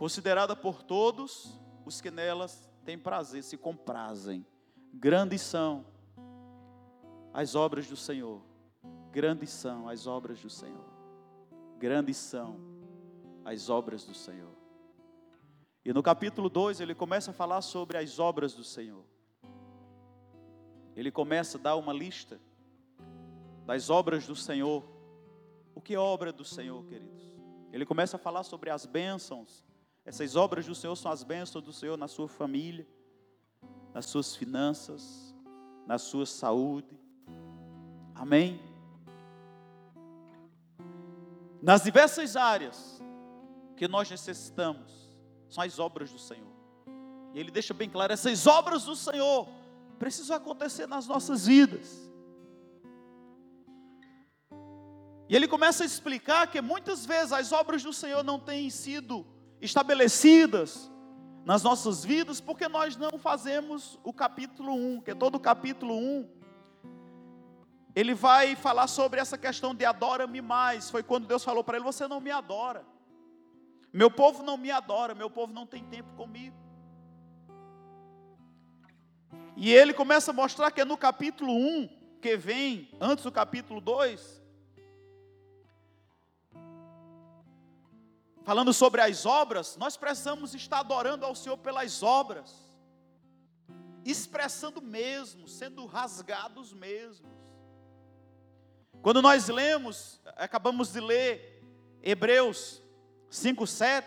[0.00, 4.46] considerada por todos os que nelas têm prazer, se comprazem.
[4.94, 5.84] Grandes são
[7.34, 8.40] as obras do Senhor.
[9.12, 10.88] Grandes são as obras do Senhor.
[11.76, 12.58] Grandes são
[13.44, 14.54] as obras do Senhor.
[15.84, 19.04] E no capítulo 2 ele começa a falar sobre as obras do Senhor.
[20.96, 22.40] Ele começa a dar uma lista
[23.66, 24.82] das obras do Senhor.
[25.74, 27.22] O que é obra do Senhor, queridos?
[27.70, 29.68] Ele começa a falar sobre as bênçãos
[30.04, 32.86] essas obras do Senhor são as bênçãos do Senhor na sua família,
[33.92, 35.34] nas suas finanças,
[35.86, 36.98] na sua saúde.
[38.14, 38.60] Amém?
[41.62, 43.02] Nas diversas áreas
[43.76, 45.10] que nós necessitamos,
[45.48, 46.50] são as obras do Senhor.
[47.34, 49.48] E ele deixa bem claro: essas obras do Senhor
[49.98, 52.10] precisam acontecer nas nossas vidas.
[55.28, 59.24] E ele começa a explicar que muitas vezes as obras do Senhor não têm sido
[59.60, 60.90] estabelecidas
[61.44, 65.96] nas nossas vidas, porque nós não fazemos o capítulo 1, que é todo o capítulo
[65.96, 66.28] 1.
[67.94, 70.90] Ele vai falar sobre essa questão de adora-me mais.
[70.90, 72.84] Foi quando Deus falou para ele: Você não me adora.
[73.92, 76.56] Meu povo não me adora, meu povo não tem tempo comigo.
[79.56, 81.88] E ele começa a mostrar que é no capítulo 1,
[82.22, 84.39] que vem, antes do capítulo 2,
[88.42, 92.70] falando sobre as obras, nós precisamos estar adorando ao Senhor pelas obras,
[94.04, 97.30] expressando mesmo, sendo rasgados mesmos.
[99.02, 101.64] Quando nós lemos, acabamos de ler
[102.02, 102.82] Hebreus
[103.30, 104.06] 5:7,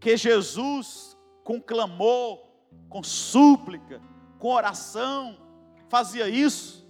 [0.00, 2.46] que Jesus com clamor,
[2.88, 4.00] com súplica,
[4.38, 5.38] com oração,
[5.88, 6.82] fazia isso.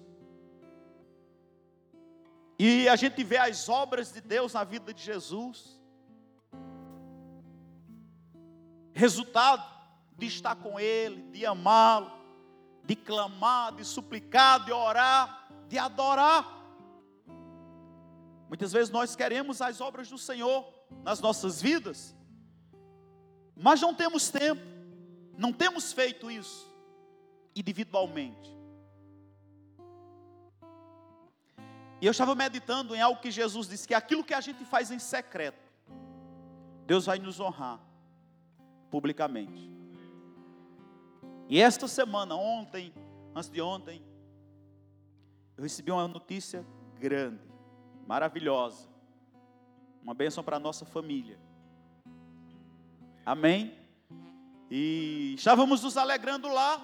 [2.58, 5.80] E a gente vê as obras de Deus na vida de Jesus.
[9.02, 9.68] Resultado
[10.16, 12.12] de estar com Ele, de amá-lo,
[12.84, 16.46] de clamar, de suplicar, de orar, de adorar.
[18.48, 20.64] Muitas vezes nós queremos as obras do Senhor
[21.02, 22.14] nas nossas vidas,
[23.56, 24.62] mas não temos tempo,
[25.36, 26.70] não temos feito isso
[27.56, 28.56] individualmente.
[32.00, 34.92] E eu estava meditando em algo que Jesus disse: que aquilo que a gente faz
[34.92, 35.72] em secreto,
[36.86, 37.80] Deus vai nos honrar
[38.92, 39.72] publicamente.
[41.48, 42.92] E esta semana, ontem,
[43.34, 44.04] antes de ontem,
[45.56, 46.64] eu recebi uma notícia
[47.00, 47.42] grande,
[48.06, 48.86] maravilhosa,
[50.02, 51.38] uma bênção para a nossa família.
[53.24, 53.74] Amém?
[54.70, 56.78] E estávamos nos alegrando lá,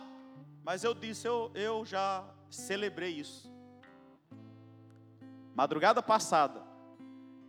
[0.65, 3.53] mas eu disse, eu, eu já celebrei isso.
[5.55, 6.63] Madrugada passada,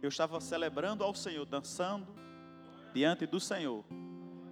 [0.02, 2.14] eu estava celebrando ao Senhor, dançando
[2.94, 3.86] diante do Senhor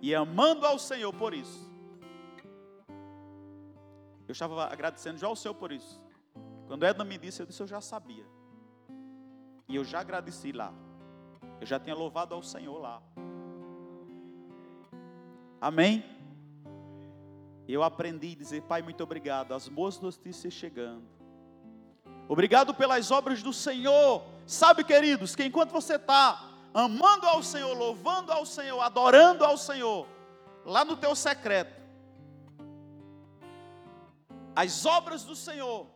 [0.01, 1.67] e amando ao Senhor por isso.
[4.27, 6.01] Eu estava agradecendo já ao Senhor por isso.
[6.67, 8.25] Quando Edna me disse, eu disse, eu já sabia.
[9.67, 10.73] E eu já agradeci lá.
[11.59, 13.01] Eu já tinha louvado ao Senhor lá.
[15.59, 16.03] Amém?
[17.67, 19.53] Eu aprendi a dizer, Pai, muito obrigado.
[19.53, 21.07] As boas notícias chegando.
[22.27, 24.23] Obrigado pelas obras do Senhor.
[24.45, 30.07] Sabe, queridos, que enquanto você está amando ao Senhor, louvando ao Senhor, adorando ao Senhor,
[30.65, 31.77] lá no teu secreto,
[34.55, 35.87] as obras do Senhor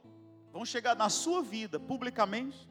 [0.52, 2.70] vão chegar na sua vida publicamente.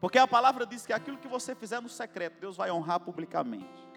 [0.00, 3.88] Porque a palavra diz que aquilo que você fizer no secreto, Deus vai honrar publicamente.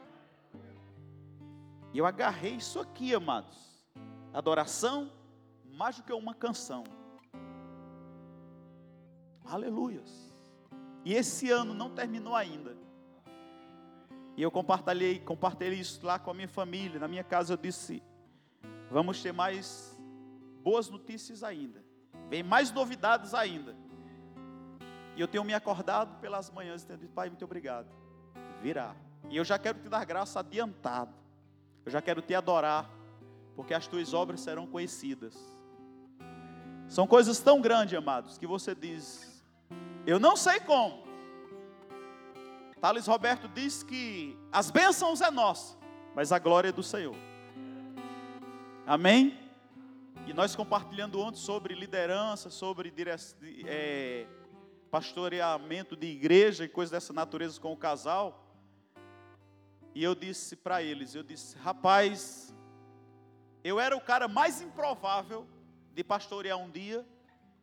[1.94, 3.58] E eu agarrei isso aqui, amados.
[4.34, 5.12] Adoração,
[5.66, 6.84] mais do que uma canção.
[9.46, 10.31] Aleluias.
[11.04, 12.78] E esse ano não terminou ainda.
[14.38, 17.00] E eu compartilhei, compartilhei isso lá com a minha família.
[17.00, 18.02] Na minha casa eu disse:
[18.90, 19.98] vamos ter mais
[20.64, 21.84] boas notícias ainda.
[22.30, 23.76] Vem mais novidades ainda.
[25.16, 27.88] E eu tenho me acordado pelas manhãs e tenho dito, Pai, muito obrigado.
[28.62, 28.96] Virá.
[29.30, 31.14] E eu já quero te dar graça adiantado.
[31.86, 32.90] Eu já quero te adorar,
[33.56, 35.36] porque as tuas obras serão conhecidas.
[36.88, 39.31] São coisas tão grandes, amados, que você diz,
[40.06, 41.04] eu não sei como.
[42.80, 45.78] Thales Roberto diz que as bênçãos é nossa,
[46.16, 47.16] mas a glória é do Senhor.
[48.88, 49.40] Amém?
[50.26, 52.94] E nós compartilhando ontem sobre liderança, sobre
[53.66, 54.26] é,
[54.90, 58.46] pastoreamento de igreja e coisas dessa natureza com o casal.
[59.94, 62.54] E eu disse para eles, eu disse, rapaz,
[63.64, 65.46] eu era o cara mais improvável
[65.94, 67.06] de pastorear um dia,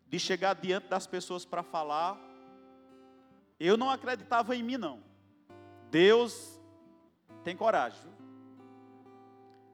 [0.06, 2.27] de chegar diante das pessoas para falar.
[3.58, 5.02] Eu não acreditava em mim não.
[5.90, 6.60] Deus
[7.42, 8.08] tem coragem.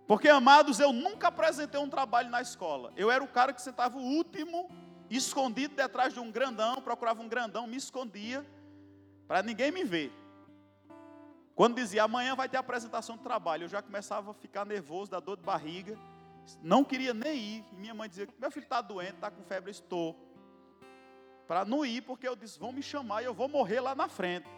[0.06, 2.92] Porque, amados, eu nunca apresentei um trabalho na escola.
[2.96, 4.70] Eu era o cara que sentava o último,
[5.08, 8.44] escondido detrás de um grandão, procurava um grandão, me escondia,
[9.26, 10.12] para ninguém me ver.
[11.54, 15.20] Quando dizia amanhã vai ter apresentação de trabalho, eu já começava a ficar nervoso, da
[15.20, 15.96] dor de barriga,
[16.62, 17.64] não queria nem ir.
[17.72, 20.16] E minha mãe dizia: Meu filho está doente, está com febre, estou.
[21.46, 24.08] Para não ir, porque eu disse: Vão me chamar e eu vou morrer lá na
[24.08, 24.48] frente.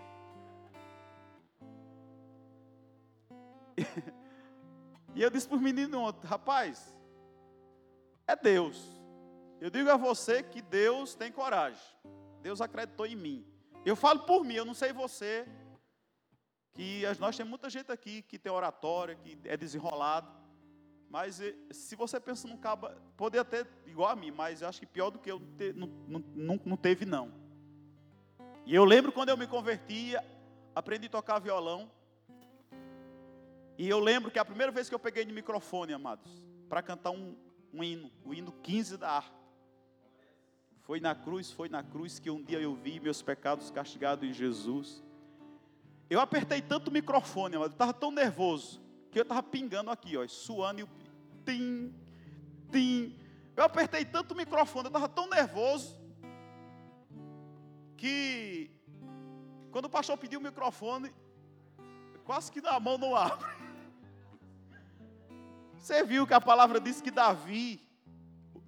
[5.17, 6.95] E eu disse para os meninos ontem, rapaz,
[8.27, 8.87] é Deus.
[9.59, 11.83] Eu digo a você que Deus tem coragem.
[12.43, 13.47] Deus acreditou em mim.
[13.83, 15.49] Eu falo por mim, eu não sei você.
[16.75, 20.31] Que nós temos muita gente aqui que tem oratória, que é desenrolado.
[21.17, 24.79] Mas eh, se você pensa num cabo, poderia ter igual a mim, mas eu acho
[24.79, 25.41] que pior do que eu
[25.75, 25.91] não,
[26.35, 27.33] não, não teve não.
[28.67, 30.13] E eu lembro quando eu me converti,
[30.75, 31.91] aprendi a tocar violão.
[33.79, 36.31] E eu lembro que a primeira vez que eu peguei no microfone, amados,
[36.69, 37.35] para cantar um,
[37.73, 39.41] um hino, o hino 15 da harpa.
[40.83, 44.35] Foi na cruz, foi na cruz que um dia eu vi meus pecados castigados em
[44.35, 45.03] Jesus.
[46.11, 50.15] Eu apertei tanto o microfone, mas eu estava tão nervoso, que eu estava pingando aqui,
[50.15, 51.06] ó, suando e
[51.47, 51.95] tim,
[52.71, 53.17] tim.
[53.57, 55.97] Eu apertei tanto o microfone, eu estava tão nervoso,
[57.97, 58.71] que
[59.71, 61.15] quando o pastor pediu o microfone,
[62.25, 63.47] quase que a mão não abre.
[65.79, 67.81] Você viu que a palavra diz que Davi,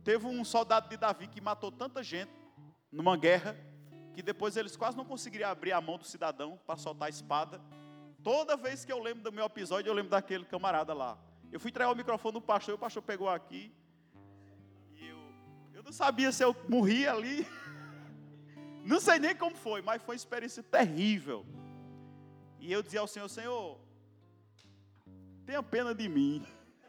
[0.04, 2.32] teve um soldado de Davi que matou tanta gente
[2.90, 3.56] numa guerra,
[4.14, 7.60] que depois eles quase não conseguiriam abrir a mão do cidadão para soltar a espada.
[8.22, 11.18] Toda vez que eu lembro do meu episódio, eu lembro daquele camarada lá.
[11.50, 13.72] Eu fui trazer o microfone do pastor, o pastor pegou aqui.
[14.94, 15.18] E eu,
[15.74, 17.46] eu não sabia se eu morria ali.
[18.84, 21.44] Não sei nem como foi, mas foi uma experiência terrível.
[22.58, 23.78] E eu dizia ao Senhor: Senhor,
[25.44, 26.46] tenha pena de mim.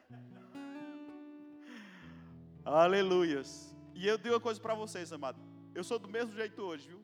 [2.63, 3.75] Aleluias.
[3.93, 5.37] E eu digo uma coisa para vocês, amado.
[5.75, 7.01] Eu sou do mesmo jeito hoje, viu?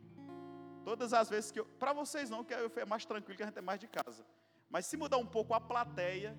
[0.85, 1.65] Todas as vezes que eu.
[1.65, 4.25] Para vocês não, que eu é mais tranquilo, que a gente é mais de casa.
[4.69, 6.37] Mas se mudar um pouco a plateia,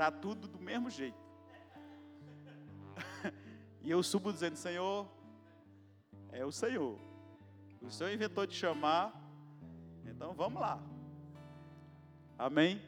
[0.00, 1.22] tá tudo do mesmo jeito.
[3.84, 5.06] e eu subo dizendo: Senhor,
[6.32, 6.98] é o Senhor.
[7.82, 9.12] O Senhor inventou de chamar,
[10.06, 10.82] então vamos lá.
[12.38, 12.80] Amém?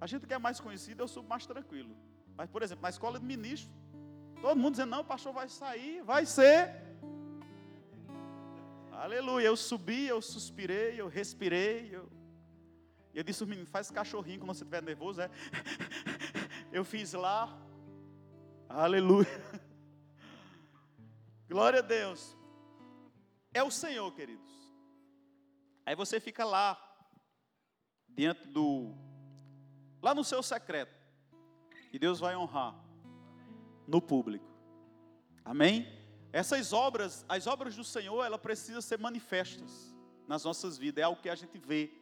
[0.00, 1.96] A gente que é mais conhecido, eu subo mais tranquilo.
[2.36, 3.72] Mas, por exemplo, na escola de ministro,
[4.40, 6.72] todo mundo dizendo, não, o pastor vai sair, vai ser.
[8.92, 9.46] Aleluia.
[9.46, 11.90] Eu subi, eu suspirei, eu respirei.
[11.92, 12.08] Eu,
[13.18, 15.30] eu disse, menino, faz cachorrinho quando você estiver nervoso, é?
[16.72, 17.60] Eu fiz lá.
[18.68, 19.26] Aleluia.
[21.48, 22.36] Glória a Deus.
[23.52, 24.48] É o Senhor, queridos.
[25.84, 26.80] Aí você fica lá,
[28.08, 28.94] diante do
[30.00, 30.94] lá no seu secreto.
[31.92, 32.74] E Deus vai honrar
[33.86, 34.48] no público.
[35.44, 35.86] Amém?
[36.32, 39.92] Essas obras, as obras do Senhor, ela precisa ser manifestas
[40.28, 41.92] nas nossas vidas, é algo que a gente vê.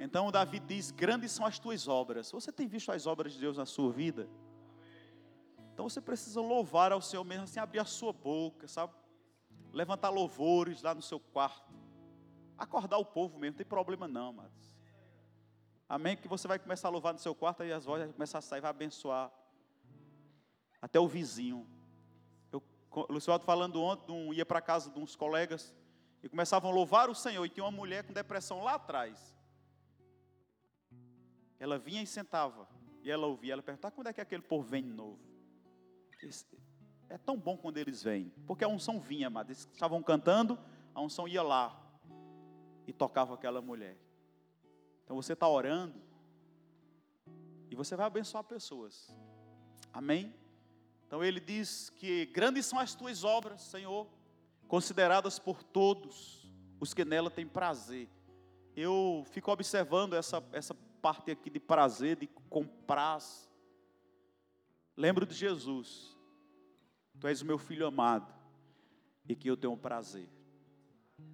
[0.00, 2.32] Então Davi diz: "Grandes são as tuas obras".
[2.32, 4.28] Você tem visto as obras de Deus na sua vida?
[5.72, 8.92] Então você precisa louvar ao Senhor mesmo, assim abrir a sua boca, sabe?
[9.72, 11.72] levantar louvores lá no seu quarto,
[12.58, 14.78] acordar o povo mesmo, não tem problema não, amados.
[15.88, 16.16] Amém?
[16.16, 18.42] Que você vai começar a louvar no seu quarto e as vozes vão começar a
[18.42, 19.30] sair, vai abençoar
[20.80, 21.66] até o vizinho.
[22.52, 25.74] Eu, o Luciano falando ontem, um, ia para casa de uns colegas
[26.22, 27.44] e começavam a louvar o Senhor.
[27.44, 29.36] E tinha uma mulher com depressão lá atrás.
[31.60, 32.66] Ela vinha e sentava.
[33.04, 33.52] E ela ouvia.
[33.52, 35.20] Ela perguntava: quando é que aquele povo vem de novo?
[37.08, 38.32] É tão bom quando eles vêm.
[38.46, 40.58] Porque a unção vinha, mas eles estavam cantando,
[40.94, 41.80] a unção ia lá
[42.86, 43.96] e tocava aquela mulher.
[45.04, 46.00] Então você está orando
[47.70, 49.08] e você vai abençoar pessoas.
[49.92, 50.34] Amém?
[51.06, 54.06] Então ele diz que grandes são as tuas obras, Senhor,
[54.68, 56.48] consideradas por todos
[56.78, 58.08] os que nela têm prazer.
[58.76, 63.20] Eu fico observando essa, essa parte aqui de prazer, de comprar.
[64.96, 66.16] Lembro de Jesus.
[67.18, 68.32] Tu és o meu filho amado
[69.28, 70.28] e que eu tenho prazer.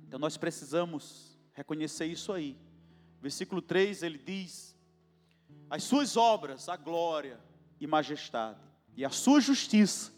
[0.03, 2.57] Então nós precisamos reconhecer isso aí.
[3.21, 4.77] Versículo 3 ele diz:
[5.71, 7.41] As suas obras, a glória
[7.81, 8.61] e majestade,
[8.97, 10.13] e a sua justiça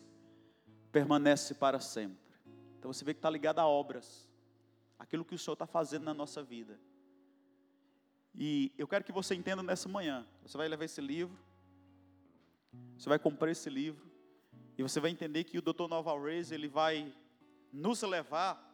[0.90, 2.18] permanece para sempre.
[2.78, 4.28] Então você vê que está ligado a obras,
[4.98, 6.78] aquilo que o Senhor está fazendo na nossa vida.
[8.40, 10.24] E eu quero que você entenda nessa manhã.
[10.42, 11.36] Você vai levar esse livro,
[12.96, 14.08] você vai comprar esse livro,
[14.76, 15.88] e você vai entender que o Dr.
[15.88, 17.12] Nova Reis, ele vai
[17.72, 18.64] nos levar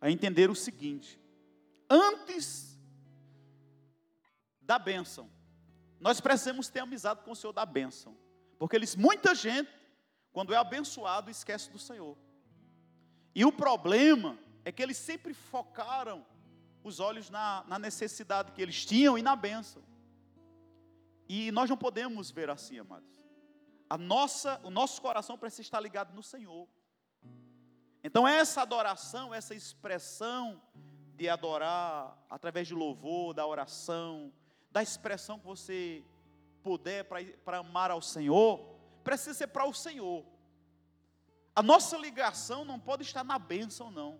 [0.00, 1.20] a entender o seguinte:
[1.88, 2.76] antes
[4.60, 5.30] da bênção,
[6.00, 8.18] nós precisamos ter amizade com o Senhor da bênção,
[8.58, 9.70] porque eles, muita gente,
[10.32, 12.18] quando é abençoado, esquece do Senhor.
[13.36, 16.26] E o problema é que eles sempre focaram
[16.82, 19.82] os olhos na, na necessidade que eles tinham e na bênção.
[21.28, 23.08] E nós não podemos ver assim, amados.
[23.88, 26.68] A nossa, o nosso coração precisa estar ligado no Senhor.
[28.02, 30.60] Então essa adoração, essa expressão
[31.14, 34.32] de adorar através de louvor, da oração,
[34.70, 36.04] da expressão que você
[36.62, 37.04] puder
[37.44, 38.58] para amar ao Senhor,
[39.04, 40.24] precisa ser para o Senhor.
[41.54, 44.18] A nossa ligação não pode estar na bênção, não.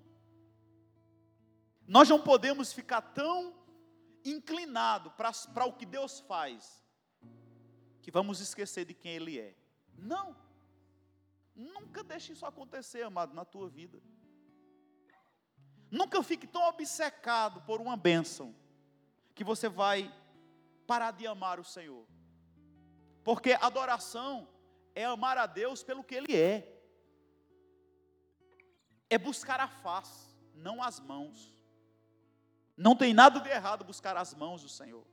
[1.90, 3.52] Nós não podemos ficar tão
[4.24, 6.80] inclinado para o que Deus faz,
[8.00, 9.56] que vamos esquecer de quem Ele é.
[9.98, 10.36] Não.
[11.52, 14.00] Nunca deixe isso acontecer, amado, na tua vida.
[15.90, 18.54] Nunca fique tão obcecado por uma bênção,
[19.34, 20.14] que você vai
[20.86, 22.06] parar de amar o Senhor.
[23.24, 24.48] Porque adoração
[24.94, 26.72] é amar a Deus pelo que Ele é.
[29.08, 31.59] É buscar a face, não as mãos.
[32.76, 35.04] Não tem nada de errado buscar as mãos do Senhor.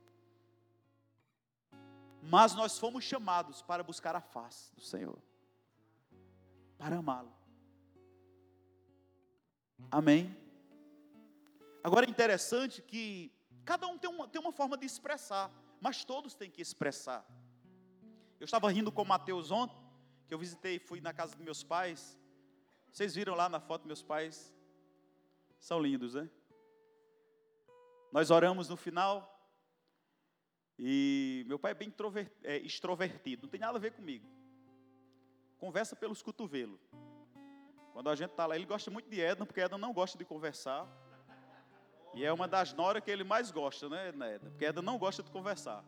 [2.22, 5.18] Mas nós fomos chamados para buscar a face do Senhor,
[6.76, 7.32] para amá-lo.
[9.90, 10.36] Amém?
[11.82, 13.32] Agora é interessante que
[13.64, 15.50] cada um tem uma, tem uma forma de expressar,
[15.80, 17.24] mas todos têm que expressar.
[18.40, 19.76] Eu estava rindo com o Mateus ontem,
[20.26, 22.18] que eu visitei, fui na casa dos meus pais.
[22.90, 24.54] Vocês viram lá na foto meus pais?
[25.58, 26.28] São lindos, né?
[28.10, 29.34] Nós oramos no final.
[30.78, 31.92] E meu pai é bem
[32.44, 34.26] é, extrovertido, não tem nada a ver comigo.
[35.58, 36.80] Conversa pelos cotovelos.
[37.92, 40.24] Quando a gente está lá, ele gosta muito de Edna, porque Edna não gosta de
[40.24, 40.86] conversar.
[42.14, 44.50] E é uma das noras que ele mais gosta, né, Edna?
[44.50, 45.84] Porque Edna não gosta de conversar.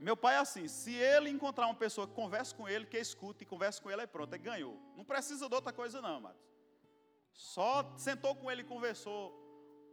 [0.00, 3.44] Meu pai é assim: se ele encontrar uma pessoa que converse com ele, que escute
[3.44, 4.80] e converse com ele, é pronto, é ganhou.
[4.96, 6.40] Não precisa de outra coisa, não, amados.
[7.32, 9.45] Só sentou com ele e conversou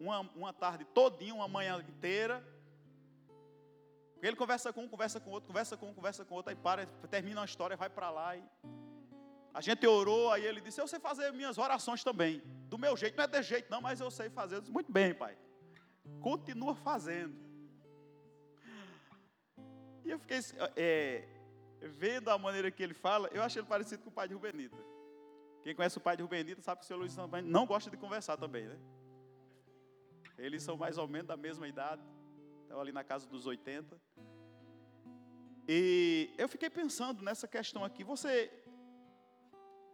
[0.04, 2.46] uma, uma tarde todinha, uma manhã inteira.
[4.22, 6.86] Ele conversa com um, conversa com outro, conversa com um, conversa com outro, aí para,
[7.10, 8.44] termina uma história, vai para lá e
[9.54, 12.42] a gente orou, aí ele disse: Eu sei fazer minhas orações também.
[12.70, 14.56] Do meu jeito, não é de jeito, não, mas eu sei fazer.
[14.56, 15.38] Eu disse, Muito bem, pai.
[16.22, 17.36] Continua fazendo.
[20.04, 20.40] E eu fiquei
[20.76, 21.28] é,
[21.82, 24.78] vendo a maneira que ele fala, eu achei ele parecido com o pai de Rubenita.
[25.62, 27.96] Quem conhece o pai de Rubenita sabe que o seu Luiz também não gosta de
[27.96, 28.78] conversar também, né?
[30.38, 32.02] Eles são mais ou menos da mesma idade,
[32.62, 34.00] estão ali na casa dos 80.
[35.68, 38.04] E eu fiquei pensando nessa questão aqui.
[38.04, 38.52] Você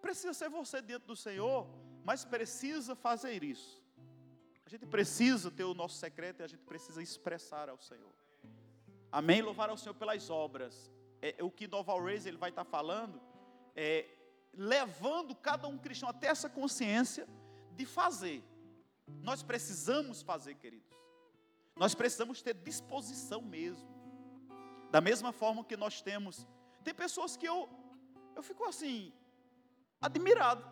[0.02, 1.68] precisa ser você dentro do Senhor,
[2.04, 3.84] mas precisa fazer isso.
[4.66, 8.14] A gente precisa ter o nosso secreto e a gente precisa expressar ao Senhor.
[9.12, 9.42] Amém?
[9.42, 10.92] Louvar ao Senhor pelas obras.
[11.22, 13.20] É, o que Nova Always ele vai estar falando
[13.76, 14.06] é
[14.54, 17.28] levando cada um cristão até essa consciência
[17.76, 18.44] de fazer.
[19.22, 20.97] Nós precisamos fazer, queridos.
[21.76, 23.88] Nós precisamos ter disposição mesmo.
[24.91, 26.47] Da mesma forma que nós temos.
[26.84, 27.70] Tem pessoas que eu,
[28.36, 29.14] eu fico assim,
[30.01, 30.66] admirado.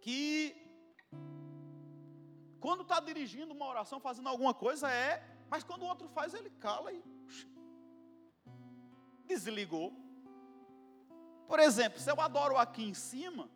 [0.00, 0.56] que
[2.60, 6.50] quando está dirigindo uma oração, fazendo alguma coisa, é, mas quando o outro faz, ele
[6.50, 7.02] cala e
[9.26, 9.92] desligou.
[11.46, 13.50] Por exemplo, se eu adoro aqui em cima,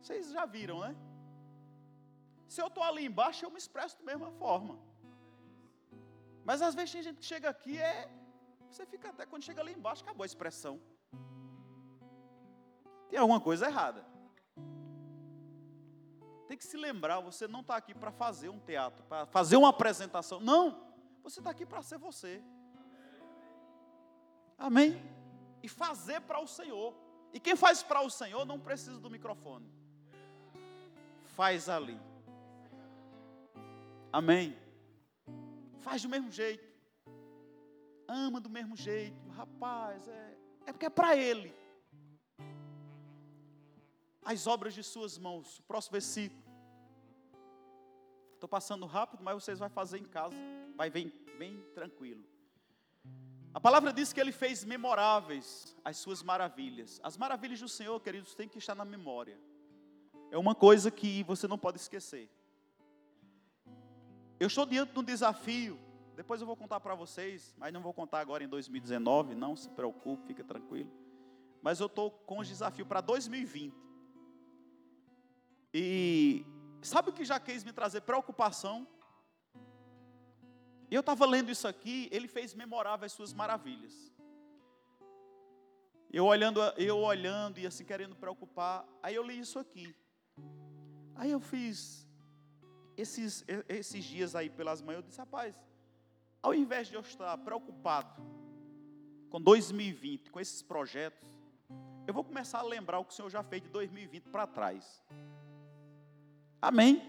[0.00, 0.96] vocês já viram, né?
[2.48, 4.78] Se eu estou ali embaixo, eu me expresso da mesma forma.
[6.44, 8.10] Mas às vezes tem gente que chega aqui, é.
[8.70, 10.80] Você fica até quando chega ali embaixo, acabou a expressão.
[13.08, 14.04] Tem alguma coisa errada.
[16.48, 19.68] Tem que se lembrar, você não está aqui para fazer um teatro, para fazer uma
[19.68, 20.40] apresentação.
[20.40, 20.84] Não,
[21.22, 22.42] você está aqui para ser você.
[24.58, 25.02] Amém?
[25.62, 26.94] E fazer para o Senhor.
[27.32, 29.70] E quem faz para o Senhor não precisa do microfone.
[31.34, 31.98] Faz ali.
[34.12, 34.54] Amém?
[35.78, 36.70] Faz do mesmo jeito.
[38.06, 39.26] Ama do mesmo jeito.
[39.30, 41.54] Rapaz, é, é porque é para Ele.
[44.22, 45.58] As obras de suas mãos.
[45.60, 46.42] O próximo versículo.
[48.34, 50.36] Estou passando rápido, mas vocês vão fazer em casa.
[50.76, 52.24] Vai bem, bem tranquilo.
[53.54, 57.00] A palavra diz que ele fez memoráveis as suas maravilhas.
[57.02, 59.38] As maravilhas do Senhor, queridos, têm que estar na memória.
[60.30, 62.28] É uma coisa que você não pode esquecer.
[64.42, 65.78] Eu estou diante de um desafio.
[66.16, 69.36] Depois eu vou contar para vocês, mas não vou contar agora em 2019.
[69.36, 70.90] Não se preocupe, fica tranquilo.
[71.62, 73.72] Mas eu estou com um desafio para 2020.
[75.72, 76.44] E
[76.82, 78.84] sabe o que já quis me trazer preocupação?
[80.90, 84.12] Eu estava lendo isso aqui, ele fez memorável as suas maravilhas.
[86.12, 89.94] Eu olhando, eu olhando e assim querendo preocupar, aí eu li isso aqui.
[91.14, 92.01] Aí eu fiz
[92.96, 95.58] esses, esses dias aí pelas manhãs, eu disse, rapaz,
[96.42, 98.22] ao invés de eu estar preocupado
[99.30, 101.26] com 2020, com esses projetos,
[102.06, 105.02] eu vou começar a lembrar o que o Senhor já fez de 2020 para trás.
[106.60, 107.00] Amém?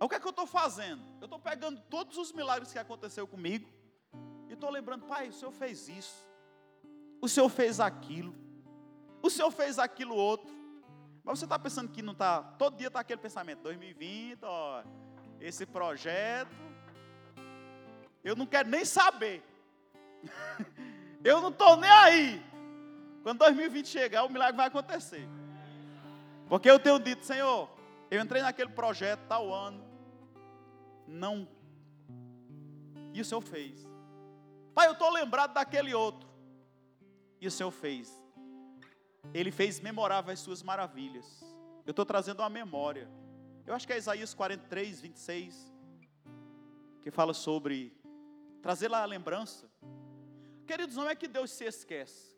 [0.00, 1.02] O que é que eu estou fazendo?
[1.20, 3.68] Eu estou pegando todos os milagres que aconteceu comigo
[4.48, 6.26] e estou lembrando, pai, o Senhor fez isso,
[7.20, 8.34] o Senhor fez aquilo,
[9.22, 10.59] o Senhor fez aquilo outro.
[11.30, 14.82] Mas você está pensando que não está, todo dia está aquele pensamento, 2020, ó,
[15.40, 16.50] esse projeto,
[18.24, 19.40] eu não quero nem saber.
[21.22, 22.44] eu não estou nem aí.
[23.22, 25.24] Quando 2020 chegar, o milagre vai acontecer.
[26.48, 27.70] Porque eu tenho dito, Senhor,
[28.10, 29.84] eu entrei naquele projeto tal ano,
[31.06, 31.46] não.
[33.14, 33.86] E o Senhor fez.
[34.74, 36.28] Pai, eu estou lembrado daquele outro.
[37.40, 38.20] E o Senhor fez.
[39.32, 41.44] Ele fez memorável as suas maravilhas.
[41.86, 43.08] Eu estou trazendo uma memória.
[43.66, 45.72] Eu acho que é Isaías 43, 26,
[47.02, 47.96] que fala sobre
[48.62, 49.70] trazer lá a lembrança.
[50.66, 52.36] Queridos, não é que Deus se esquece,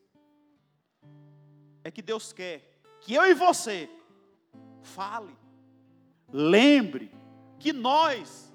[1.84, 2.72] é que Deus quer
[3.02, 3.90] que eu e você
[4.80, 5.36] fale,
[6.32, 7.12] lembre
[7.58, 8.52] que nós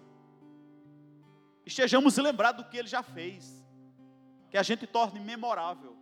[1.65, 3.63] estejamos lembrados do que ele já fez,
[4.49, 5.95] que a gente torne memorável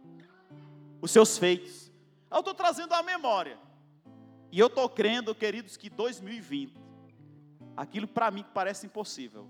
[1.01, 1.84] os seus feitos.
[2.36, 3.57] Eu estou trazendo a memória,
[4.51, 6.75] e eu estou crendo, queridos, que 2020,
[7.77, 9.47] aquilo para mim que parece impossível,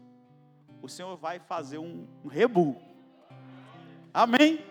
[0.84, 2.80] o Senhor vai fazer um, um rebu.
[4.14, 4.64] Amém?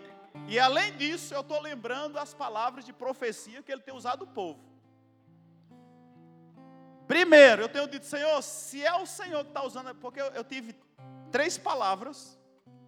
[0.47, 4.27] E além disso, eu estou lembrando as palavras de profecia que ele tem usado o
[4.27, 4.63] povo.
[7.05, 10.43] Primeiro, eu tenho dito, Senhor, se é o Senhor que está usando, porque eu, eu
[10.45, 10.73] tive
[11.33, 12.39] três palavras,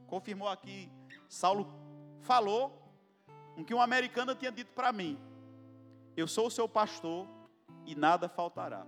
[0.07, 0.89] confirmou aqui,
[1.28, 1.69] Saulo
[2.21, 2.76] falou,
[3.58, 5.20] o que um americano tinha dito para mim:
[6.16, 7.28] Eu sou o seu pastor
[7.86, 8.86] e nada faltará.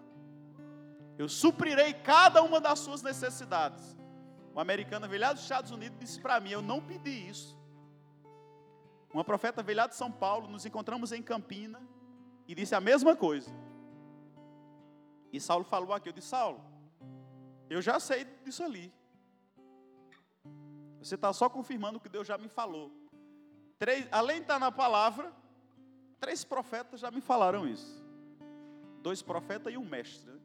[1.17, 3.97] Eu suprirei cada uma das suas necessidades.
[4.51, 7.57] Uma americana veio lá dos Estados Unidos disse para mim: Eu não pedi isso.
[9.11, 11.81] Uma profeta veio lá de São Paulo, nos encontramos em Campina
[12.47, 13.49] e disse a mesma coisa.
[15.33, 16.63] E Saulo falou aqui: Eu disse, Saulo,
[17.69, 18.93] eu já sei disso ali.
[20.99, 22.98] Você está só confirmando o que Deus já me falou.
[23.79, 25.31] Três, além de estar na palavra,
[26.19, 28.03] três profetas já me falaram isso.
[29.01, 30.29] Dois profetas e um mestre.
[30.29, 30.39] Né?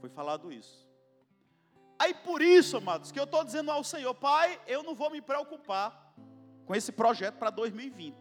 [0.00, 0.86] Foi falado isso.
[1.98, 5.22] Aí por isso, amados, que eu estou dizendo ao Senhor, Pai, eu não vou me
[5.22, 6.12] preocupar
[6.66, 8.16] com esse projeto para 2020.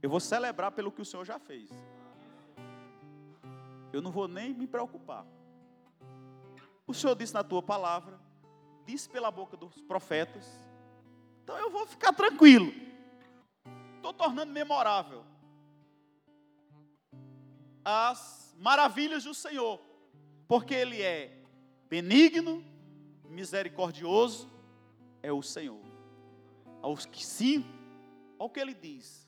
[0.00, 1.70] Eu vou celebrar pelo que o Senhor já fez.
[3.92, 5.26] Eu não vou nem me preocupar.
[6.86, 8.18] O Senhor disse na tua palavra
[8.88, 10.48] disse pela boca dos profetas.
[11.48, 12.70] Então eu vou ficar tranquilo.
[13.96, 15.24] Estou tornando memorável
[17.82, 19.80] as maravilhas do Senhor,
[20.46, 21.40] porque Ele é
[21.88, 22.62] benigno,
[23.24, 24.46] misericordioso,
[25.22, 25.80] é o Senhor.
[26.82, 27.64] Aos que sim,
[28.38, 29.26] olha o que Ele diz: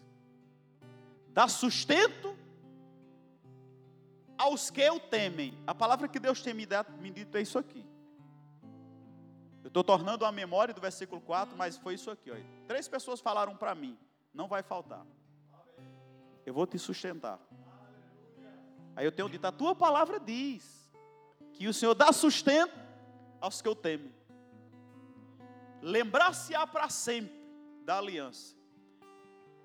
[1.29, 2.37] dá sustento
[4.37, 5.57] aos que o temem.
[5.67, 7.90] A palavra que Deus tem me, dado, me dito é isso aqui.
[9.71, 12.29] Estou tornando a memória do versículo 4, mas foi isso aqui.
[12.29, 12.35] Ó.
[12.67, 13.97] Três pessoas falaram para mim:
[14.35, 15.07] não vai faltar.
[16.45, 17.39] Eu vou te sustentar.
[18.97, 20.91] Aí eu tenho dito: a tua palavra diz
[21.53, 22.75] que o Senhor dá sustento
[23.41, 24.13] aos que eu temo.
[25.81, 27.39] Lembrar-se-á para sempre
[27.85, 28.57] da aliança.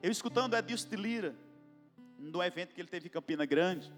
[0.03, 1.35] Eu escutando Edilson de Lira,
[2.19, 3.91] no evento que ele teve em Campina Grande,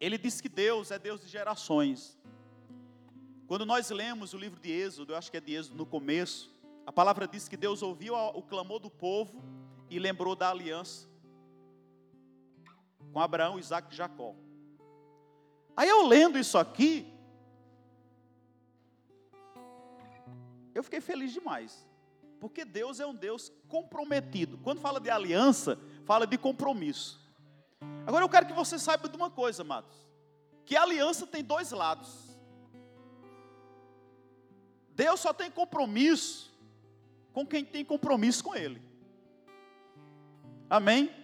[0.00, 2.18] ele disse que Deus é Deus de gerações.
[3.46, 6.52] Quando nós lemos o livro de Êxodo, eu acho que é de Êxodo no começo,
[6.84, 9.42] a palavra diz que Deus ouviu o clamor do povo
[9.88, 11.08] e lembrou da aliança
[13.12, 14.34] com Abraão, Isaac e Jacó.
[15.76, 17.06] Aí eu lendo isso aqui,
[20.74, 21.86] eu fiquei feliz demais.
[22.38, 24.58] Porque Deus é um Deus comprometido.
[24.58, 27.18] Quando fala de aliança, fala de compromisso.
[28.06, 29.96] Agora eu quero que você saiba de uma coisa, amados:
[30.64, 32.25] que a aliança tem dois lados.
[34.96, 36.50] Deus só tem compromisso
[37.34, 38.80] com quem tem compromisso com Ele.
[40.70, 41.14] Amém?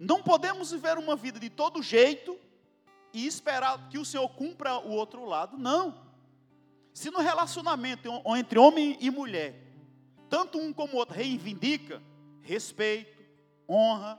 [0.00, 2.36] Não podemos viver uma vida de todo jeito
[3.12, 5.58] e esperar que o Senhor cumpra o outro lado.
[5.58, 6.02] Não.
[6.94, 9.54] Se no relacionamento entre homem e mulher,
[10.30, 12.02] tanto um como o outro reivindica
[12.40, 13.22] respeito,
[13.68, 14.18] honra,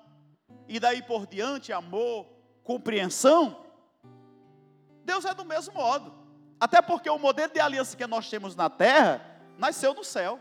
[0.68, 2.28] e daí por diante amor,
[2.64, 3.66] compreensão,
[5.04, 6.23] Deus é do mesmo modo.
[6.64, 9.22] Até porque o modelo de aliança que nós temos na terra
[9.58, 10.40] nasceu no céu.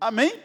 [0.00, 0.42] Amém?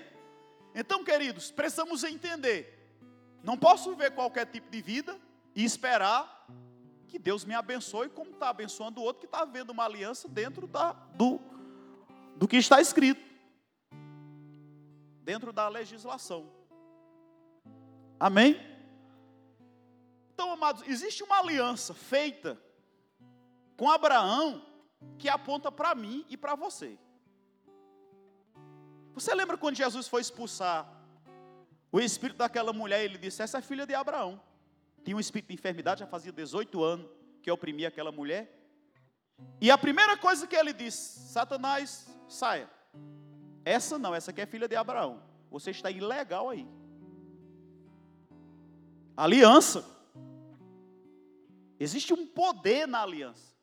[0.75, 2.95] Então, queridos, precisamos entender.
[3.43, 5.19] Não posso viver qualquer tipo de vida
[5.55, 6.45] e esperar
[7.07, 10.67] que Deus me abençoe, como está abençoando o outro que está vendo uma aliança dentro
[10.67, 11.41] da, do,
[12.35, 13.27] do que está escrito,
[15.23, 16.47] dentro da legislação.
[18.19, 18.61] Amém?
[20.35, 22.61] Então, amados, existe uma aliança feita
[23.81, 24.61] com Abraão
[25.17, 26.89] que aponta para mim e para você.
[29.15, 30.79] Você lembra quando Jesus foi expulsar
[31.91, 33.03] o espírito daquela mulher?
[33.03, 34.39] Ele disse: Essa é filha de Abraão
[35.03, 37.09] tinha um espírito de enfermidade, já fazia 18 anos
[37.41, 38.57] que oprimia aquela mulher.
[39.59, 42.69] E a primeira coisa que ele disse: Satanás, saia.
[43.65, 45.23] Essa não, essa aqui é filha de Abraão.
[45.49, 46.67] Você está ilegal aí.
[49.17, 49.85] Aliança.
[51.79, 53.55] Existe um poder na aliança.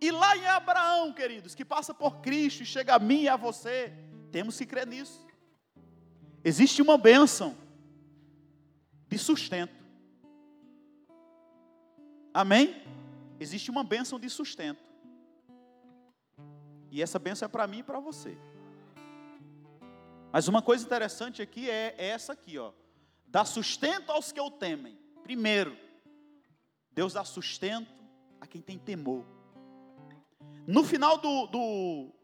[0.00, 3.36] E lá em Abraão, queridos, que passa por Cristo e chega a mim e a
[3.36, 3.92] você,
[4.32, 5.26] temos que crer nisso.
[6.42, 7.56] Existe uma bênção
[9.06, 9.74] de sustento.
[12.32, 12.82] Amém?
[13.38, 14.82] Existe uma bênção de sustento.
[16.90, 18.38] E essa bênção é para mim e para você.
[20.32, 22.72] Mas uma coisa interessante aqui é, é essa aqui, ó.
[23.26, 24.98] Dá sustento aos que o temem.
[25.22, 25.76] Primeiro,
[26.90, 27.92] Deus dá sustento
[28.40, 29.24] a quem tem temor.
[30.66, 32.14] No final do, do,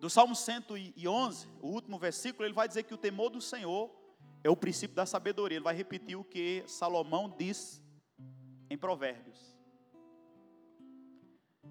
[0.00, 3.90] do Salmo 111, o último versículo, ele vai dizer que o temor do Senhor
[4.42, 5.56] é o princípio da sabedoria.
[5.56, 7.82] Ele vai repetir o que Salomão diz
[8.68, 9.56] em Provérbios.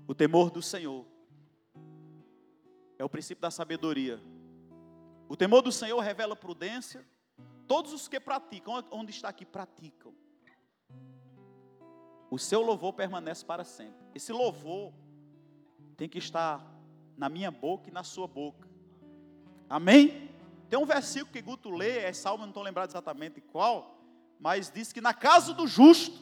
[0.07, 1.05] O temor do Senhor
[2.97, 4.19] é o princípio da sabedoria.
[5.29, 7.05] O temor do Senhor revela prudência.
[7.67, 10.13] Todos os que praticam, onde está aqui, praticam.
[12.29, 14.05] O seu louvor permanece para sempre.
[14.15, 14.93] Esse louvor
[16.03, 16.61] tem que estar
[17.15, 18.67] na minha boca e na sua boca.
[19.69, 20.29] Amém?
[20.69, 24.03] Tem um versículo que Guto lê, é Salmo, não estou lembrado exatamente qual,
[24.37, 26.19] mas diz que na casa do justo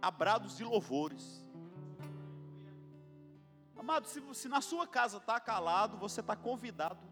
[0.00, 1.46] há brados de louvores.
[3.76, 7.06] Amado, se, se na sua casa está calado, você está convidado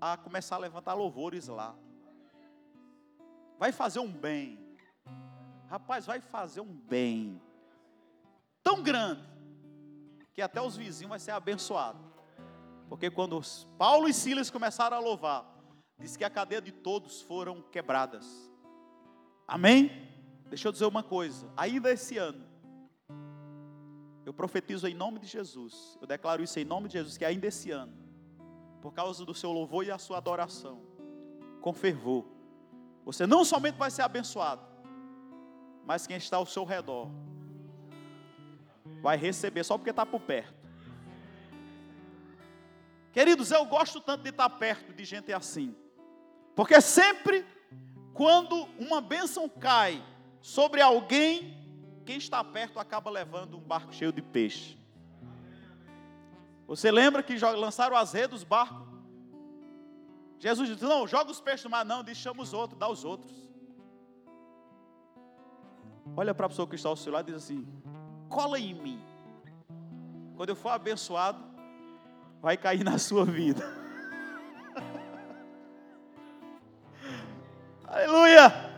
[0.00, 1.74] a começar a levantar louvores lá.
[3.58, 4.56] Vai fazer um bem.
[5.68, 7.42] Rapaz, vai fazer um bem.
[8.62, 9.28] Tão grande
[10.40, 12.00] que até os vizinhos vão ser abençoados.
[12.88, 13.38] Porque quando
[13.76, 15.44] Paulo e Silas começaram a louvar,
[15.98, 18.50] diz que a cadeia de todos foram quebradas.
[19.46, 19.90] Amém?
[20.48, 22.42] Deixa eu dizer uma coisa, ainda esse ano,
[24.24, 27.46] eu profetizo em nome de Jesus, eu declaro isso em nome de Jesus, que ainda
[27.46, 27.92] esse ano,
[28.80, 30.80] por causa do seu louvor e a sua adoração,
[31.60, 32.24] com fervor,
[33.04, 34.62] você não somente vai ser abençoado,
[35.84, 37.10] mas quem está ao seu redor
[39.00, 40.60] vai receber só porque está por perto.
[43.12, 45.74] Queridos, eu gosto tanto de estar perto de gente assim.
[46.54, 47.44] Porque sempre
[48.14, 50.04] quando uma bênção cai
[50.40, 51.56] sobre alguém,
[52.04, 54.78] quem está perto acaba levando um barco cheio de peixe.
[56.66, 58.88] Você lembra que lançaram as redes dos barcos?
[60.38, 63.04] Jesus disse: Não, joga os peixes no mar, não, diz: chama os outros, dá os
[63.04, 63.32] outros.
[66.16, 67.66] Olha para a pessoa que está ao seu lado e diz assim:
[68.30, 69.02] cola em mim.
[70.36, 71.44] Quando eu for abençoado,
[72.40, 73.62] vai cair na sua vida.
[77.84, 78.70] Aleluia!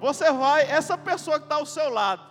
[0.00, 2.30] Você vai, essa pessoa que está ao seu lado.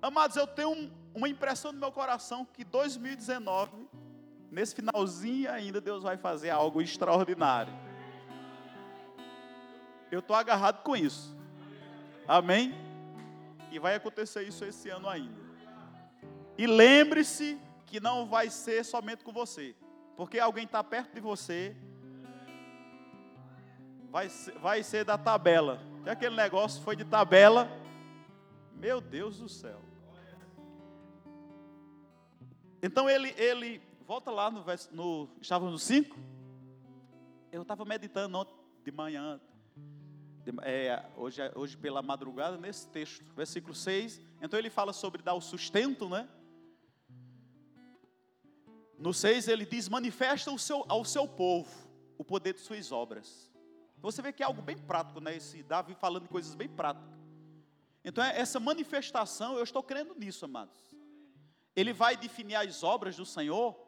[0.00, 3.88] Amados, eu tenho um, uma impressão no meu coração que 2019,
[4.50, 7.72] nesse finalzinho ainda, Deus vai fazer algo extraordinário.
[10.10, 11.36] Eu estou agarrado com isso.
[12.26, 12.87] Amém?
[13.70, 15.48] E vai acontecer isso esse ano ainda.
[16.56, 19.74] E lembre-se que não vai ser somente com você,
[20.16, 21.76] porque alguém está perto de você,
[24.10, 25.80] vai ser, vai ser da tabela.
[26.02, 27.68] Que aquele negócio foi de tabela.
[28.74, 29.80] Meu Deus do céu.
[32.82, 36.16] Então ele, ele volta lá no, no estava no 5.
[37.50, 38.54] Eu estava meditando ontem
[38.84, 39.40] de manhã,
[40.62, 44.20] é, hoje, hoje pela madrugada, nesse texto, versículo 6.
[44.40, 46.28] Então ele fala sobre dar o sustento, né?
[48.98, 51.88] No 6 ele diz: manifesta o seu, ao seu povo
[52.18, 53.50] o poder de suas obras.
[53.98, 55.36] Você vê que é algo bem prático, né?
[55.36, 57.18] Esse Davi falando coisas bem práticas.
[58.04, 60.78] Então, é essa manifestação, eu estou crendo nisso, amados.
[61.74, 63.78] Ele vai definir as obras do Senhor,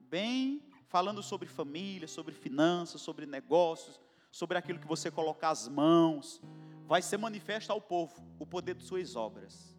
[0.00, 4.00] bem falando sobre família, sobre finanças, sobre negócios,
[4.30, 6.40] sobre aquilo que você colocar as mãos.
[6.86, 9.76] Vai ser manifesto ao povo o poder de suas obras.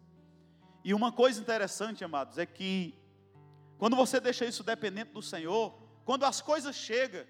[0.84, 2.94] E uma coisa interessante, amados, é que
[3.78, 5.74] quando você deixa isso dependente do Senhor,
[6.04, 7.24] quando as coisas chegam,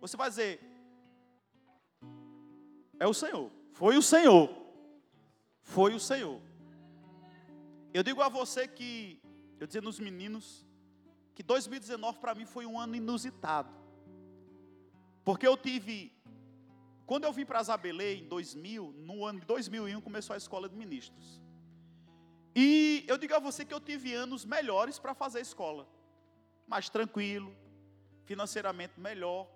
[0.00, 0.60] você vai dizer:
[2.98, 4.50] é o Senhor, foi o Senhor,
[5.62, 6.40] foi o Senhor.
[7.92, 9.20] Eu digo a você que,
[9.58, 10.66] eu dizia nos meninos,
[11.34, 13.72] que 2019 para mim foi um ano inusitado,
[15.24, 16.12] porque eu tive,
[17.06, 20.76] quando eu vim para Zabelê em 2000, no ano de 2001 começou a escola de
[20.76, 21.40] ministros.
[22.56, 25.86] E eu digo a você que eu tive anos melhores para fazer a escola.
[26.66, 27.54] Mais tranquilo,
[28.24, 29.48] financeiramente melhor.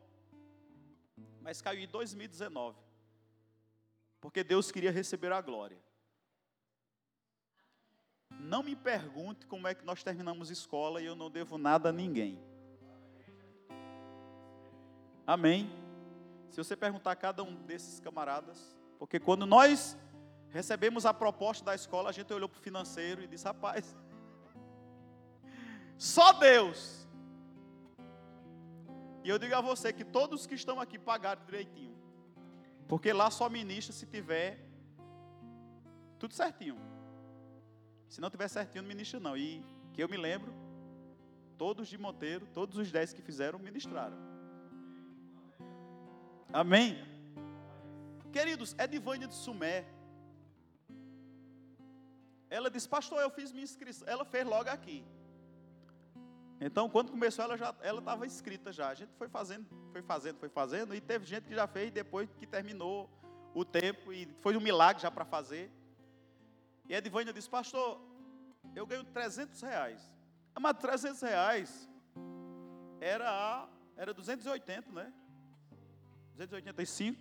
[1.40, 2.76] Mas caiu em 2019.
[4.20, 5.78] Porque Deus queria receber a glória.
[8.40, 11.92] Não me pergunte como é que nós terminamos escola e eu não devo nada a
[11.92, 12.38] ninguém.
[15.26, 15.87] Amém.
[16.50, 19.96] Se você perguntar a cada um desses camaradas, porque quando nós
[20.50, 23.96] recebemos a proposta da escola, a gente olhou para o financeiro e disse: rapaz,
[25.96, 27.06] só Deus.
[29.22, 31.96] E eu digo a você que todos que estão aqui pagaram direitinho.
[32.88, 34.66] Porque lá só ministra se tiver
[36.18, 36.78] tudo certinho.
[38.08, 39.36] Se não tiver certinho, não ministra não.
[39.36, 40.54] E que eu me lembro,
[41.58, 44.16] todos de Monteiro, todos os dez que fizeram, ministraram.
[46.52, 46.98] Amém?
[48.32, 49.86] Queridos, é Divânia de Sumé
[52.50, 54.08] ela disse, pastor, eu fiz minha inscrição.
[54.08, 55.04] Ela fez logo aqui.
[56.60, 58.88] Então, quando começou, ela já ela estava inscrita já.
[58.88, 62.28] A gente foi fazendo, foi fazendo, foi fazendo, e teve gente que já fez depois
[62.38, 63.08] que terminou
[63.54, 65.70] o tempo, e foi um milagre já para fazer.
[66.88, 68.00] E a Edivânia disse, pastor,
[68.74, 70.00] eu ganho 300 reais.
[70.58, 71.88] Mas 300 reais
[73.00, 75.12] era, era 280, né?
[76.38, 77.20] 285.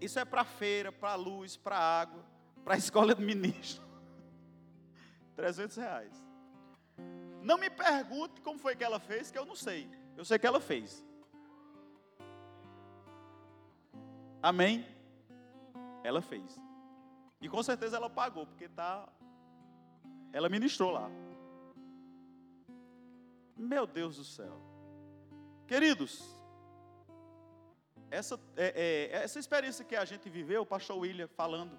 [0.00, 2.36] Isso é para feira, para luz, para água
[2.66, 3.86] para escola de ministro.
[5.36, 6.26] 300 reais.
[7.40, 9.88] Não me pergunte como foi que ela fez, que eu não sei.
[10.16, 11.06] Eu sei que ela fez.
[14.42, 14.84] Amém?
[16.02, 16.58] Ela fez.
[17.40, 19.08] E com certeza ela pagou, porque tá,
[20.32, 21.08] ela ministrou lá.
[23.56, 24.60] Meu Deus do céu.
[25.68, 26.35] Queridos,
[28.10, 31.76] essa, é, é, essa experiência que a gente viveu, o pastor William falando,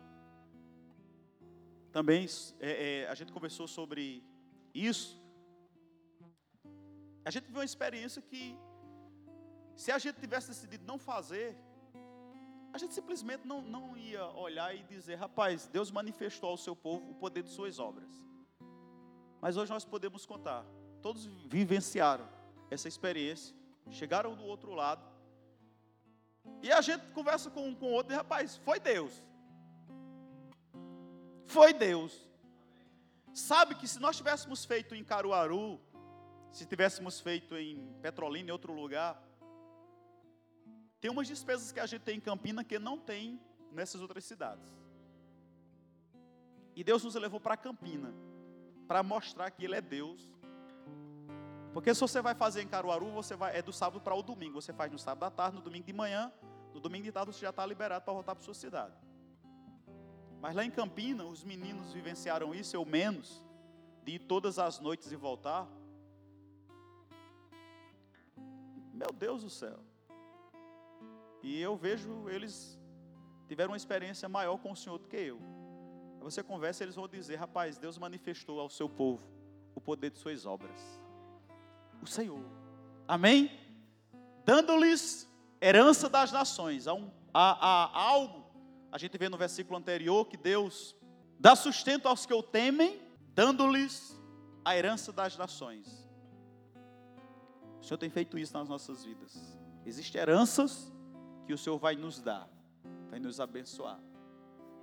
[1.92, 2.28] também
[2.60, 4.24] é, é, a gente conversou sobre
[4.74, 5.22] isso.
[7.26, 8.58] A gente viu uma experiência que,
[9.76, 11.58] se a gente tivesse decidido não fazer,
[12.74, 17.12] a gente simplesmente não, não ia olhar e dizer, rapaz, Deus manifestou ao seu povo
[17.12, 18.12] o poder de suas obras.
[19.42, 20.66] Mas hoje nós podemos contar,
[21.02, 22.28] todos vivenciaram
[22.70, 23.56] essa experiência,
[23.90, 25.17] chegaram do outro lado,
[26.68, 29.28] e a gente conversa com um com o outro e, rapaz, foi Deus
[31.48, 32.28] foi Deus.
[33.34, 35.80] Sabe que se nós tivéssemos feito em Caruaru,
[36.52, 39.22] se tivéssemos feito em Petrolina, em outro lugar,
[41.00, 43.40] tem umas despesas que a gente tem em Campina que não tem
[43.72, 44.68] nessas outras cidades.
[46.76, 48.14] E Deus nos levou para Campina,
[48.88, 50.22] para mostrar que Ele é Deus.
[51.74, 54.60] Porque se você vai fazer em Caruaru, você vai, é do sábado para o domingo.
[54.60, 56.32] Você faz no sábado à tarde, no domingo de manhã,
[56.78, 58.94] no domingo de tarde você já está liberado para voltar para sua cidade.
[60.40, 63.44] Mas lá em Campina, os meninos vivenciaram isso, eu menos,
[64.04, 65.68] de ir todas as noites e voltar.
[68.94, 69.80] Meu Deus do céu.
[71.42, 72.80] E eu vejo eles
[73.48, 75.42] tiveram uma experiência maior com o Senhor do que eu.
[76.20, 79.28] Você conversa, eles vão dizer: rapaz, Deus manifestou ao seu povo
[79.74, 80.80] o poder de suas obras.
[82.04, 82.46] O Senhor.
[83.08, 83.50] Amém?
[84.46, 85.28] Dando-lhes
[85.62, 86.88] herança das nações.
[86.88, 88.46] Há, um, há, há algo,
[88.92, 90.96] a gente vê no versículo anterior, que Deus
[91.40, 93.02] dá sustento aos que o temem,
[93.34, 94.20] dando-lhes
[94.64, 96.08] a herança das nações.
[97.80, 99.58] O Senhor tem feito isso nas nossas vidas.
[99.86, 100.92] Existem heranças
[101.46, 102.50] que o Senhor vai nos dar,
[103.10, 104.00] vai nos abençoar.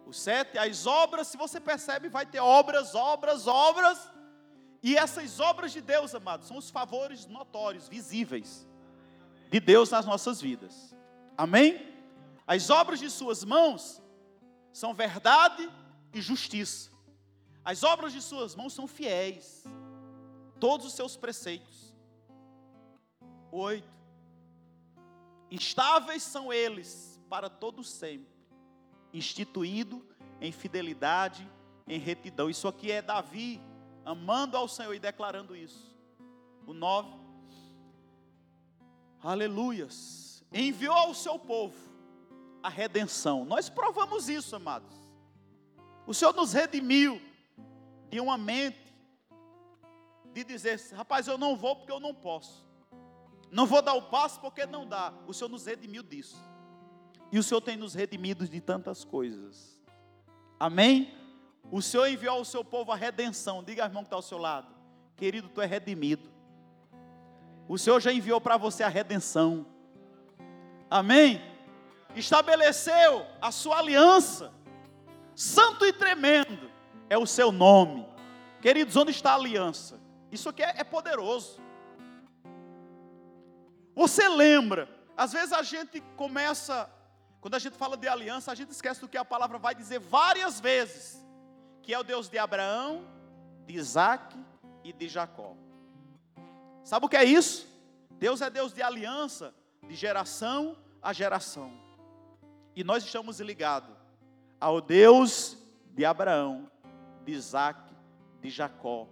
[0.07, 4.11] O sete, as obras, se você percebe, vai ter obras, obras, obras.
[4.83, 8.67] E essas obras de Deus, amados, são os favores notórios, visíveis
[9.51, 10.95] de Deus nas nossas vidas.
[11.37, 11.95] Amém?
[12.47, 14.03] As obras de suas mãos
[14.73, 15.71] são verdade
[16.13, 16.91] e justiça.
[17.65, 19.65] As obras de suas mãos são fiéis.
[20.61, 21.95] Todos os seus preceitos.
[23.51, 23.95] Oito.
[25.51, 28.35] Instáveis são eles para todo sempre
[29.15, 30.05] instituído
[30.41, 31.49] em fidelidade,
[31.87, 32.51] em retidão.
[32.51, 33.61] Isso aqui é Davi
[34.05, 35.95] amando ao Senhor e declarando isso.
[36.67, 37.24] O 9.
[39.25, 40.45] Aleluias.
[40.53, 41.75] Enviou ao seu povo
[42.63, 43.43] a redenção.
[43.43, 44.95] Nós provamos isso, amados.
[46.07, 47.19] O Senhor nos redimiu
[48.11, 48.95] de uma mente
[50.35, 52.67] de dizer, rapaz, eu não vou porque eu não posso.
[53.51, 55.15] Não vou dar o passo porque não dá.
[55.27, 56.37] O Senhor nos redimiu disso.
[57.33, 59.81] E o Senhor tem nos redimido de tantas coisas.
[60.61, 61.15] Amém?
[61.71, 63.65] O Senhor enviou ao seu povo a redenção.
[63.65, 64.75] Diga irmão que está ao seu lado.
[65.17, 66.34] Querido, tu é redimido.
[67.69, 69.67] O Senhor já enviou para você a redenção.
[70.91, 71.41] Amém?
[72.15, 74.53] Estabeleceu a sua aliança.
[75.35, 76.71] Santo e tremendo
[77.09, 78.07] é o seu nome.
[78.61, 80.01] Queridos, onde está a aliança?
[80.31, 81.61] Isso aqui é, é poderoso.
[83.95, 84.89] Você lembra?
[85.17, 86.91] Às vezes a gente começa
[87.45, 89.99] quando a gente fala de aliança, a gente esquece do que a palavra vai dizer
[89.99, 91.23] várias vezes,
[91.83, 93.07] que é o Deus de Abraão,
[93.67, 94.35] de Isaac
[94.83, 95.55] e de Jacó.
[96.85, 97.67] Sabe o que é isso?
[98.13, 99.55] Deus é Deus de aliança,
[99.89, 101.73] de geração a geração.
[102.77, 103.95] E nós estamos ligados
[104.61, 105.59] ao Deus
[105.93, 106.71] de Abraão,
[107.25, 107.79] de Isaac,
[108.41, 109.09] de Jacó,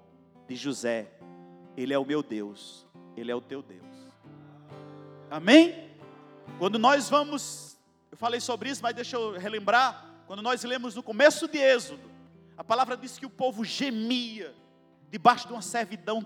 [0.46, 1.12] de José.
[1.76, 3.82] Ele é o meu Deus, ele é o teu Deus.
[5.30, 5.90] Amém?
[6.58, 7.72] Quando nós vamos
[8.12, 10.04] eu falei sobre isso, mas deixa eu relembrar.
[10.26, 12.10] Quando nós lemos no começo de Êxodo,
[12.58, 14.54] a palavra diz que o povo gemia
[15.10, 16.24] debaixo de uma servidão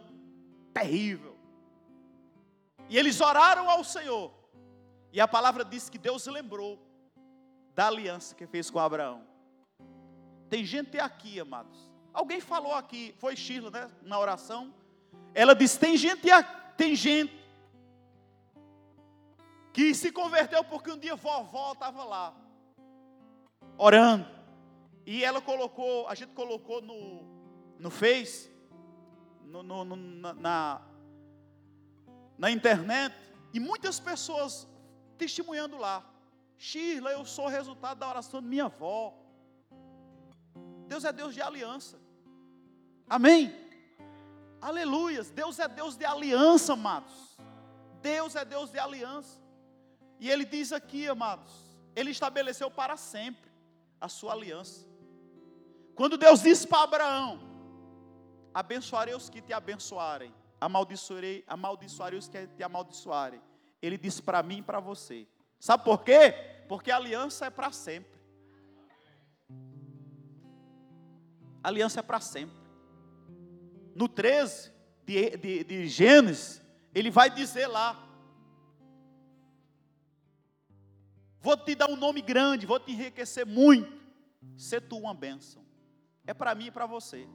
[0.74, 1.36] terrível.
[2.89, 4.32] E eles oraram ao Senhor.
[5.12, 6.78] E a palavra diz que Deus lembrou
[7.74, 9.22] da aliança que fez com Abraão.
[10.49, 11.91] Tem gente aqui, amados.
[12.12, 14.72] Alguém falou aqui, foi Shirley, né, na oração.
[15.34, 16.26] Ela disse: tem gente,
[16.76, 17.34] tem gente
[19.72, 22.34] que se converteu porque um dia vovó estava lá,
[23.76, 24.26] orando.
[25.05, 27.22] E ela colocou, a gente colocou no,
[27.78, 28.51] no Face,
[29.45, 29.97] no, no, no,
[30.34, 30.80] na,
[32.39, 33.14] na internet,
[33.53, 34.66] e muitas pessoas
[35.16, 36.05] testemunhando lá.
[36.59, 39.14] Shirla, eu sou o resultado da oração de minha avó.
[40.87, 41.99] Deus é Deus de aliança.
[43.09, 43.55] Amém?
[44.61, 45.30] Aleluias.
[45.30, 47.37] Deus é Deus de aliança, amados.
[48.01, 49.41] Deus é Deus de aliança.
[50.18, 51.53] E ele diz aqui, amados,
[51.95, 53.51] ele estabeleceu para sempre
[54.01, 54.87] a sua aliança.
[55.95, 57.41] Quando Deus disse para Abraão:
[58.53, 63.40] Abençoarei os que te abençoarem, amaldiçoarei, amaldiçoarei os que te amaldiçoarem.
[63.80, 65.26] Ele disse para mim e para você.
[65.59, 66.32] Sabe por quê?
[66.68, 68.18] Porque a aliança é para sempre.
[71.62, 72.57] A aliança é para sempre.
[73.94, 74.72] No 13
[75.04, 76.62] de, de, de Gênesis,
[76.94, 78.07] ele vai dizer lá:
[81.40, 83.96] vou te dar um nome grande, vou te enriquecer muito.
[84.57, 85.64] Ser tu uma bênção.
[86.26, 87.26] É para mim e para você.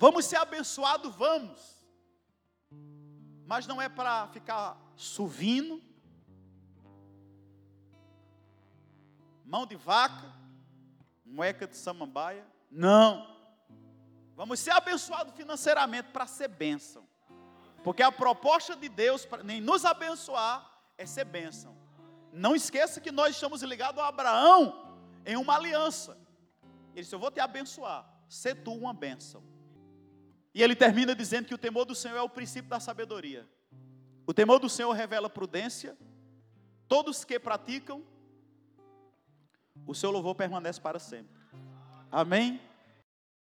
[0.00, 1.60] Vamos ser abençoados, vamos.
[3.44, 5.78] Mas não é para ficar suvindo,
[9.44, 10.32] mão de vaca,
[11.22, 12.46] moeca de samambaia.
[12.70, 13.28] Não.
[14.34, 17.06] Vamos ser abençoados financeiramente para ser bênção.
[17.84, 21.76] Porque a proposta de Deus nem nos abençoar é ser bênção.
[22.32, 24.96] Não esqueça que nós estamos ligados a Abraão
[25.26, 26.16] em uma aliança.
[26.94, 29.49] Ele disse: Eu vou te abençoar, ser tu uma bênção.
[30.54, 33.48] E ele termina dizendo que o temor do Senhor é o princípio da sabedoria.
[34.26, 35.96] O temor do Senhor revela prudência.
[36.88, 38.02] Todos que praticam
[39.86, 41.40] o seu louvor permanece para sempre.
[42.10, 42.60] Amém?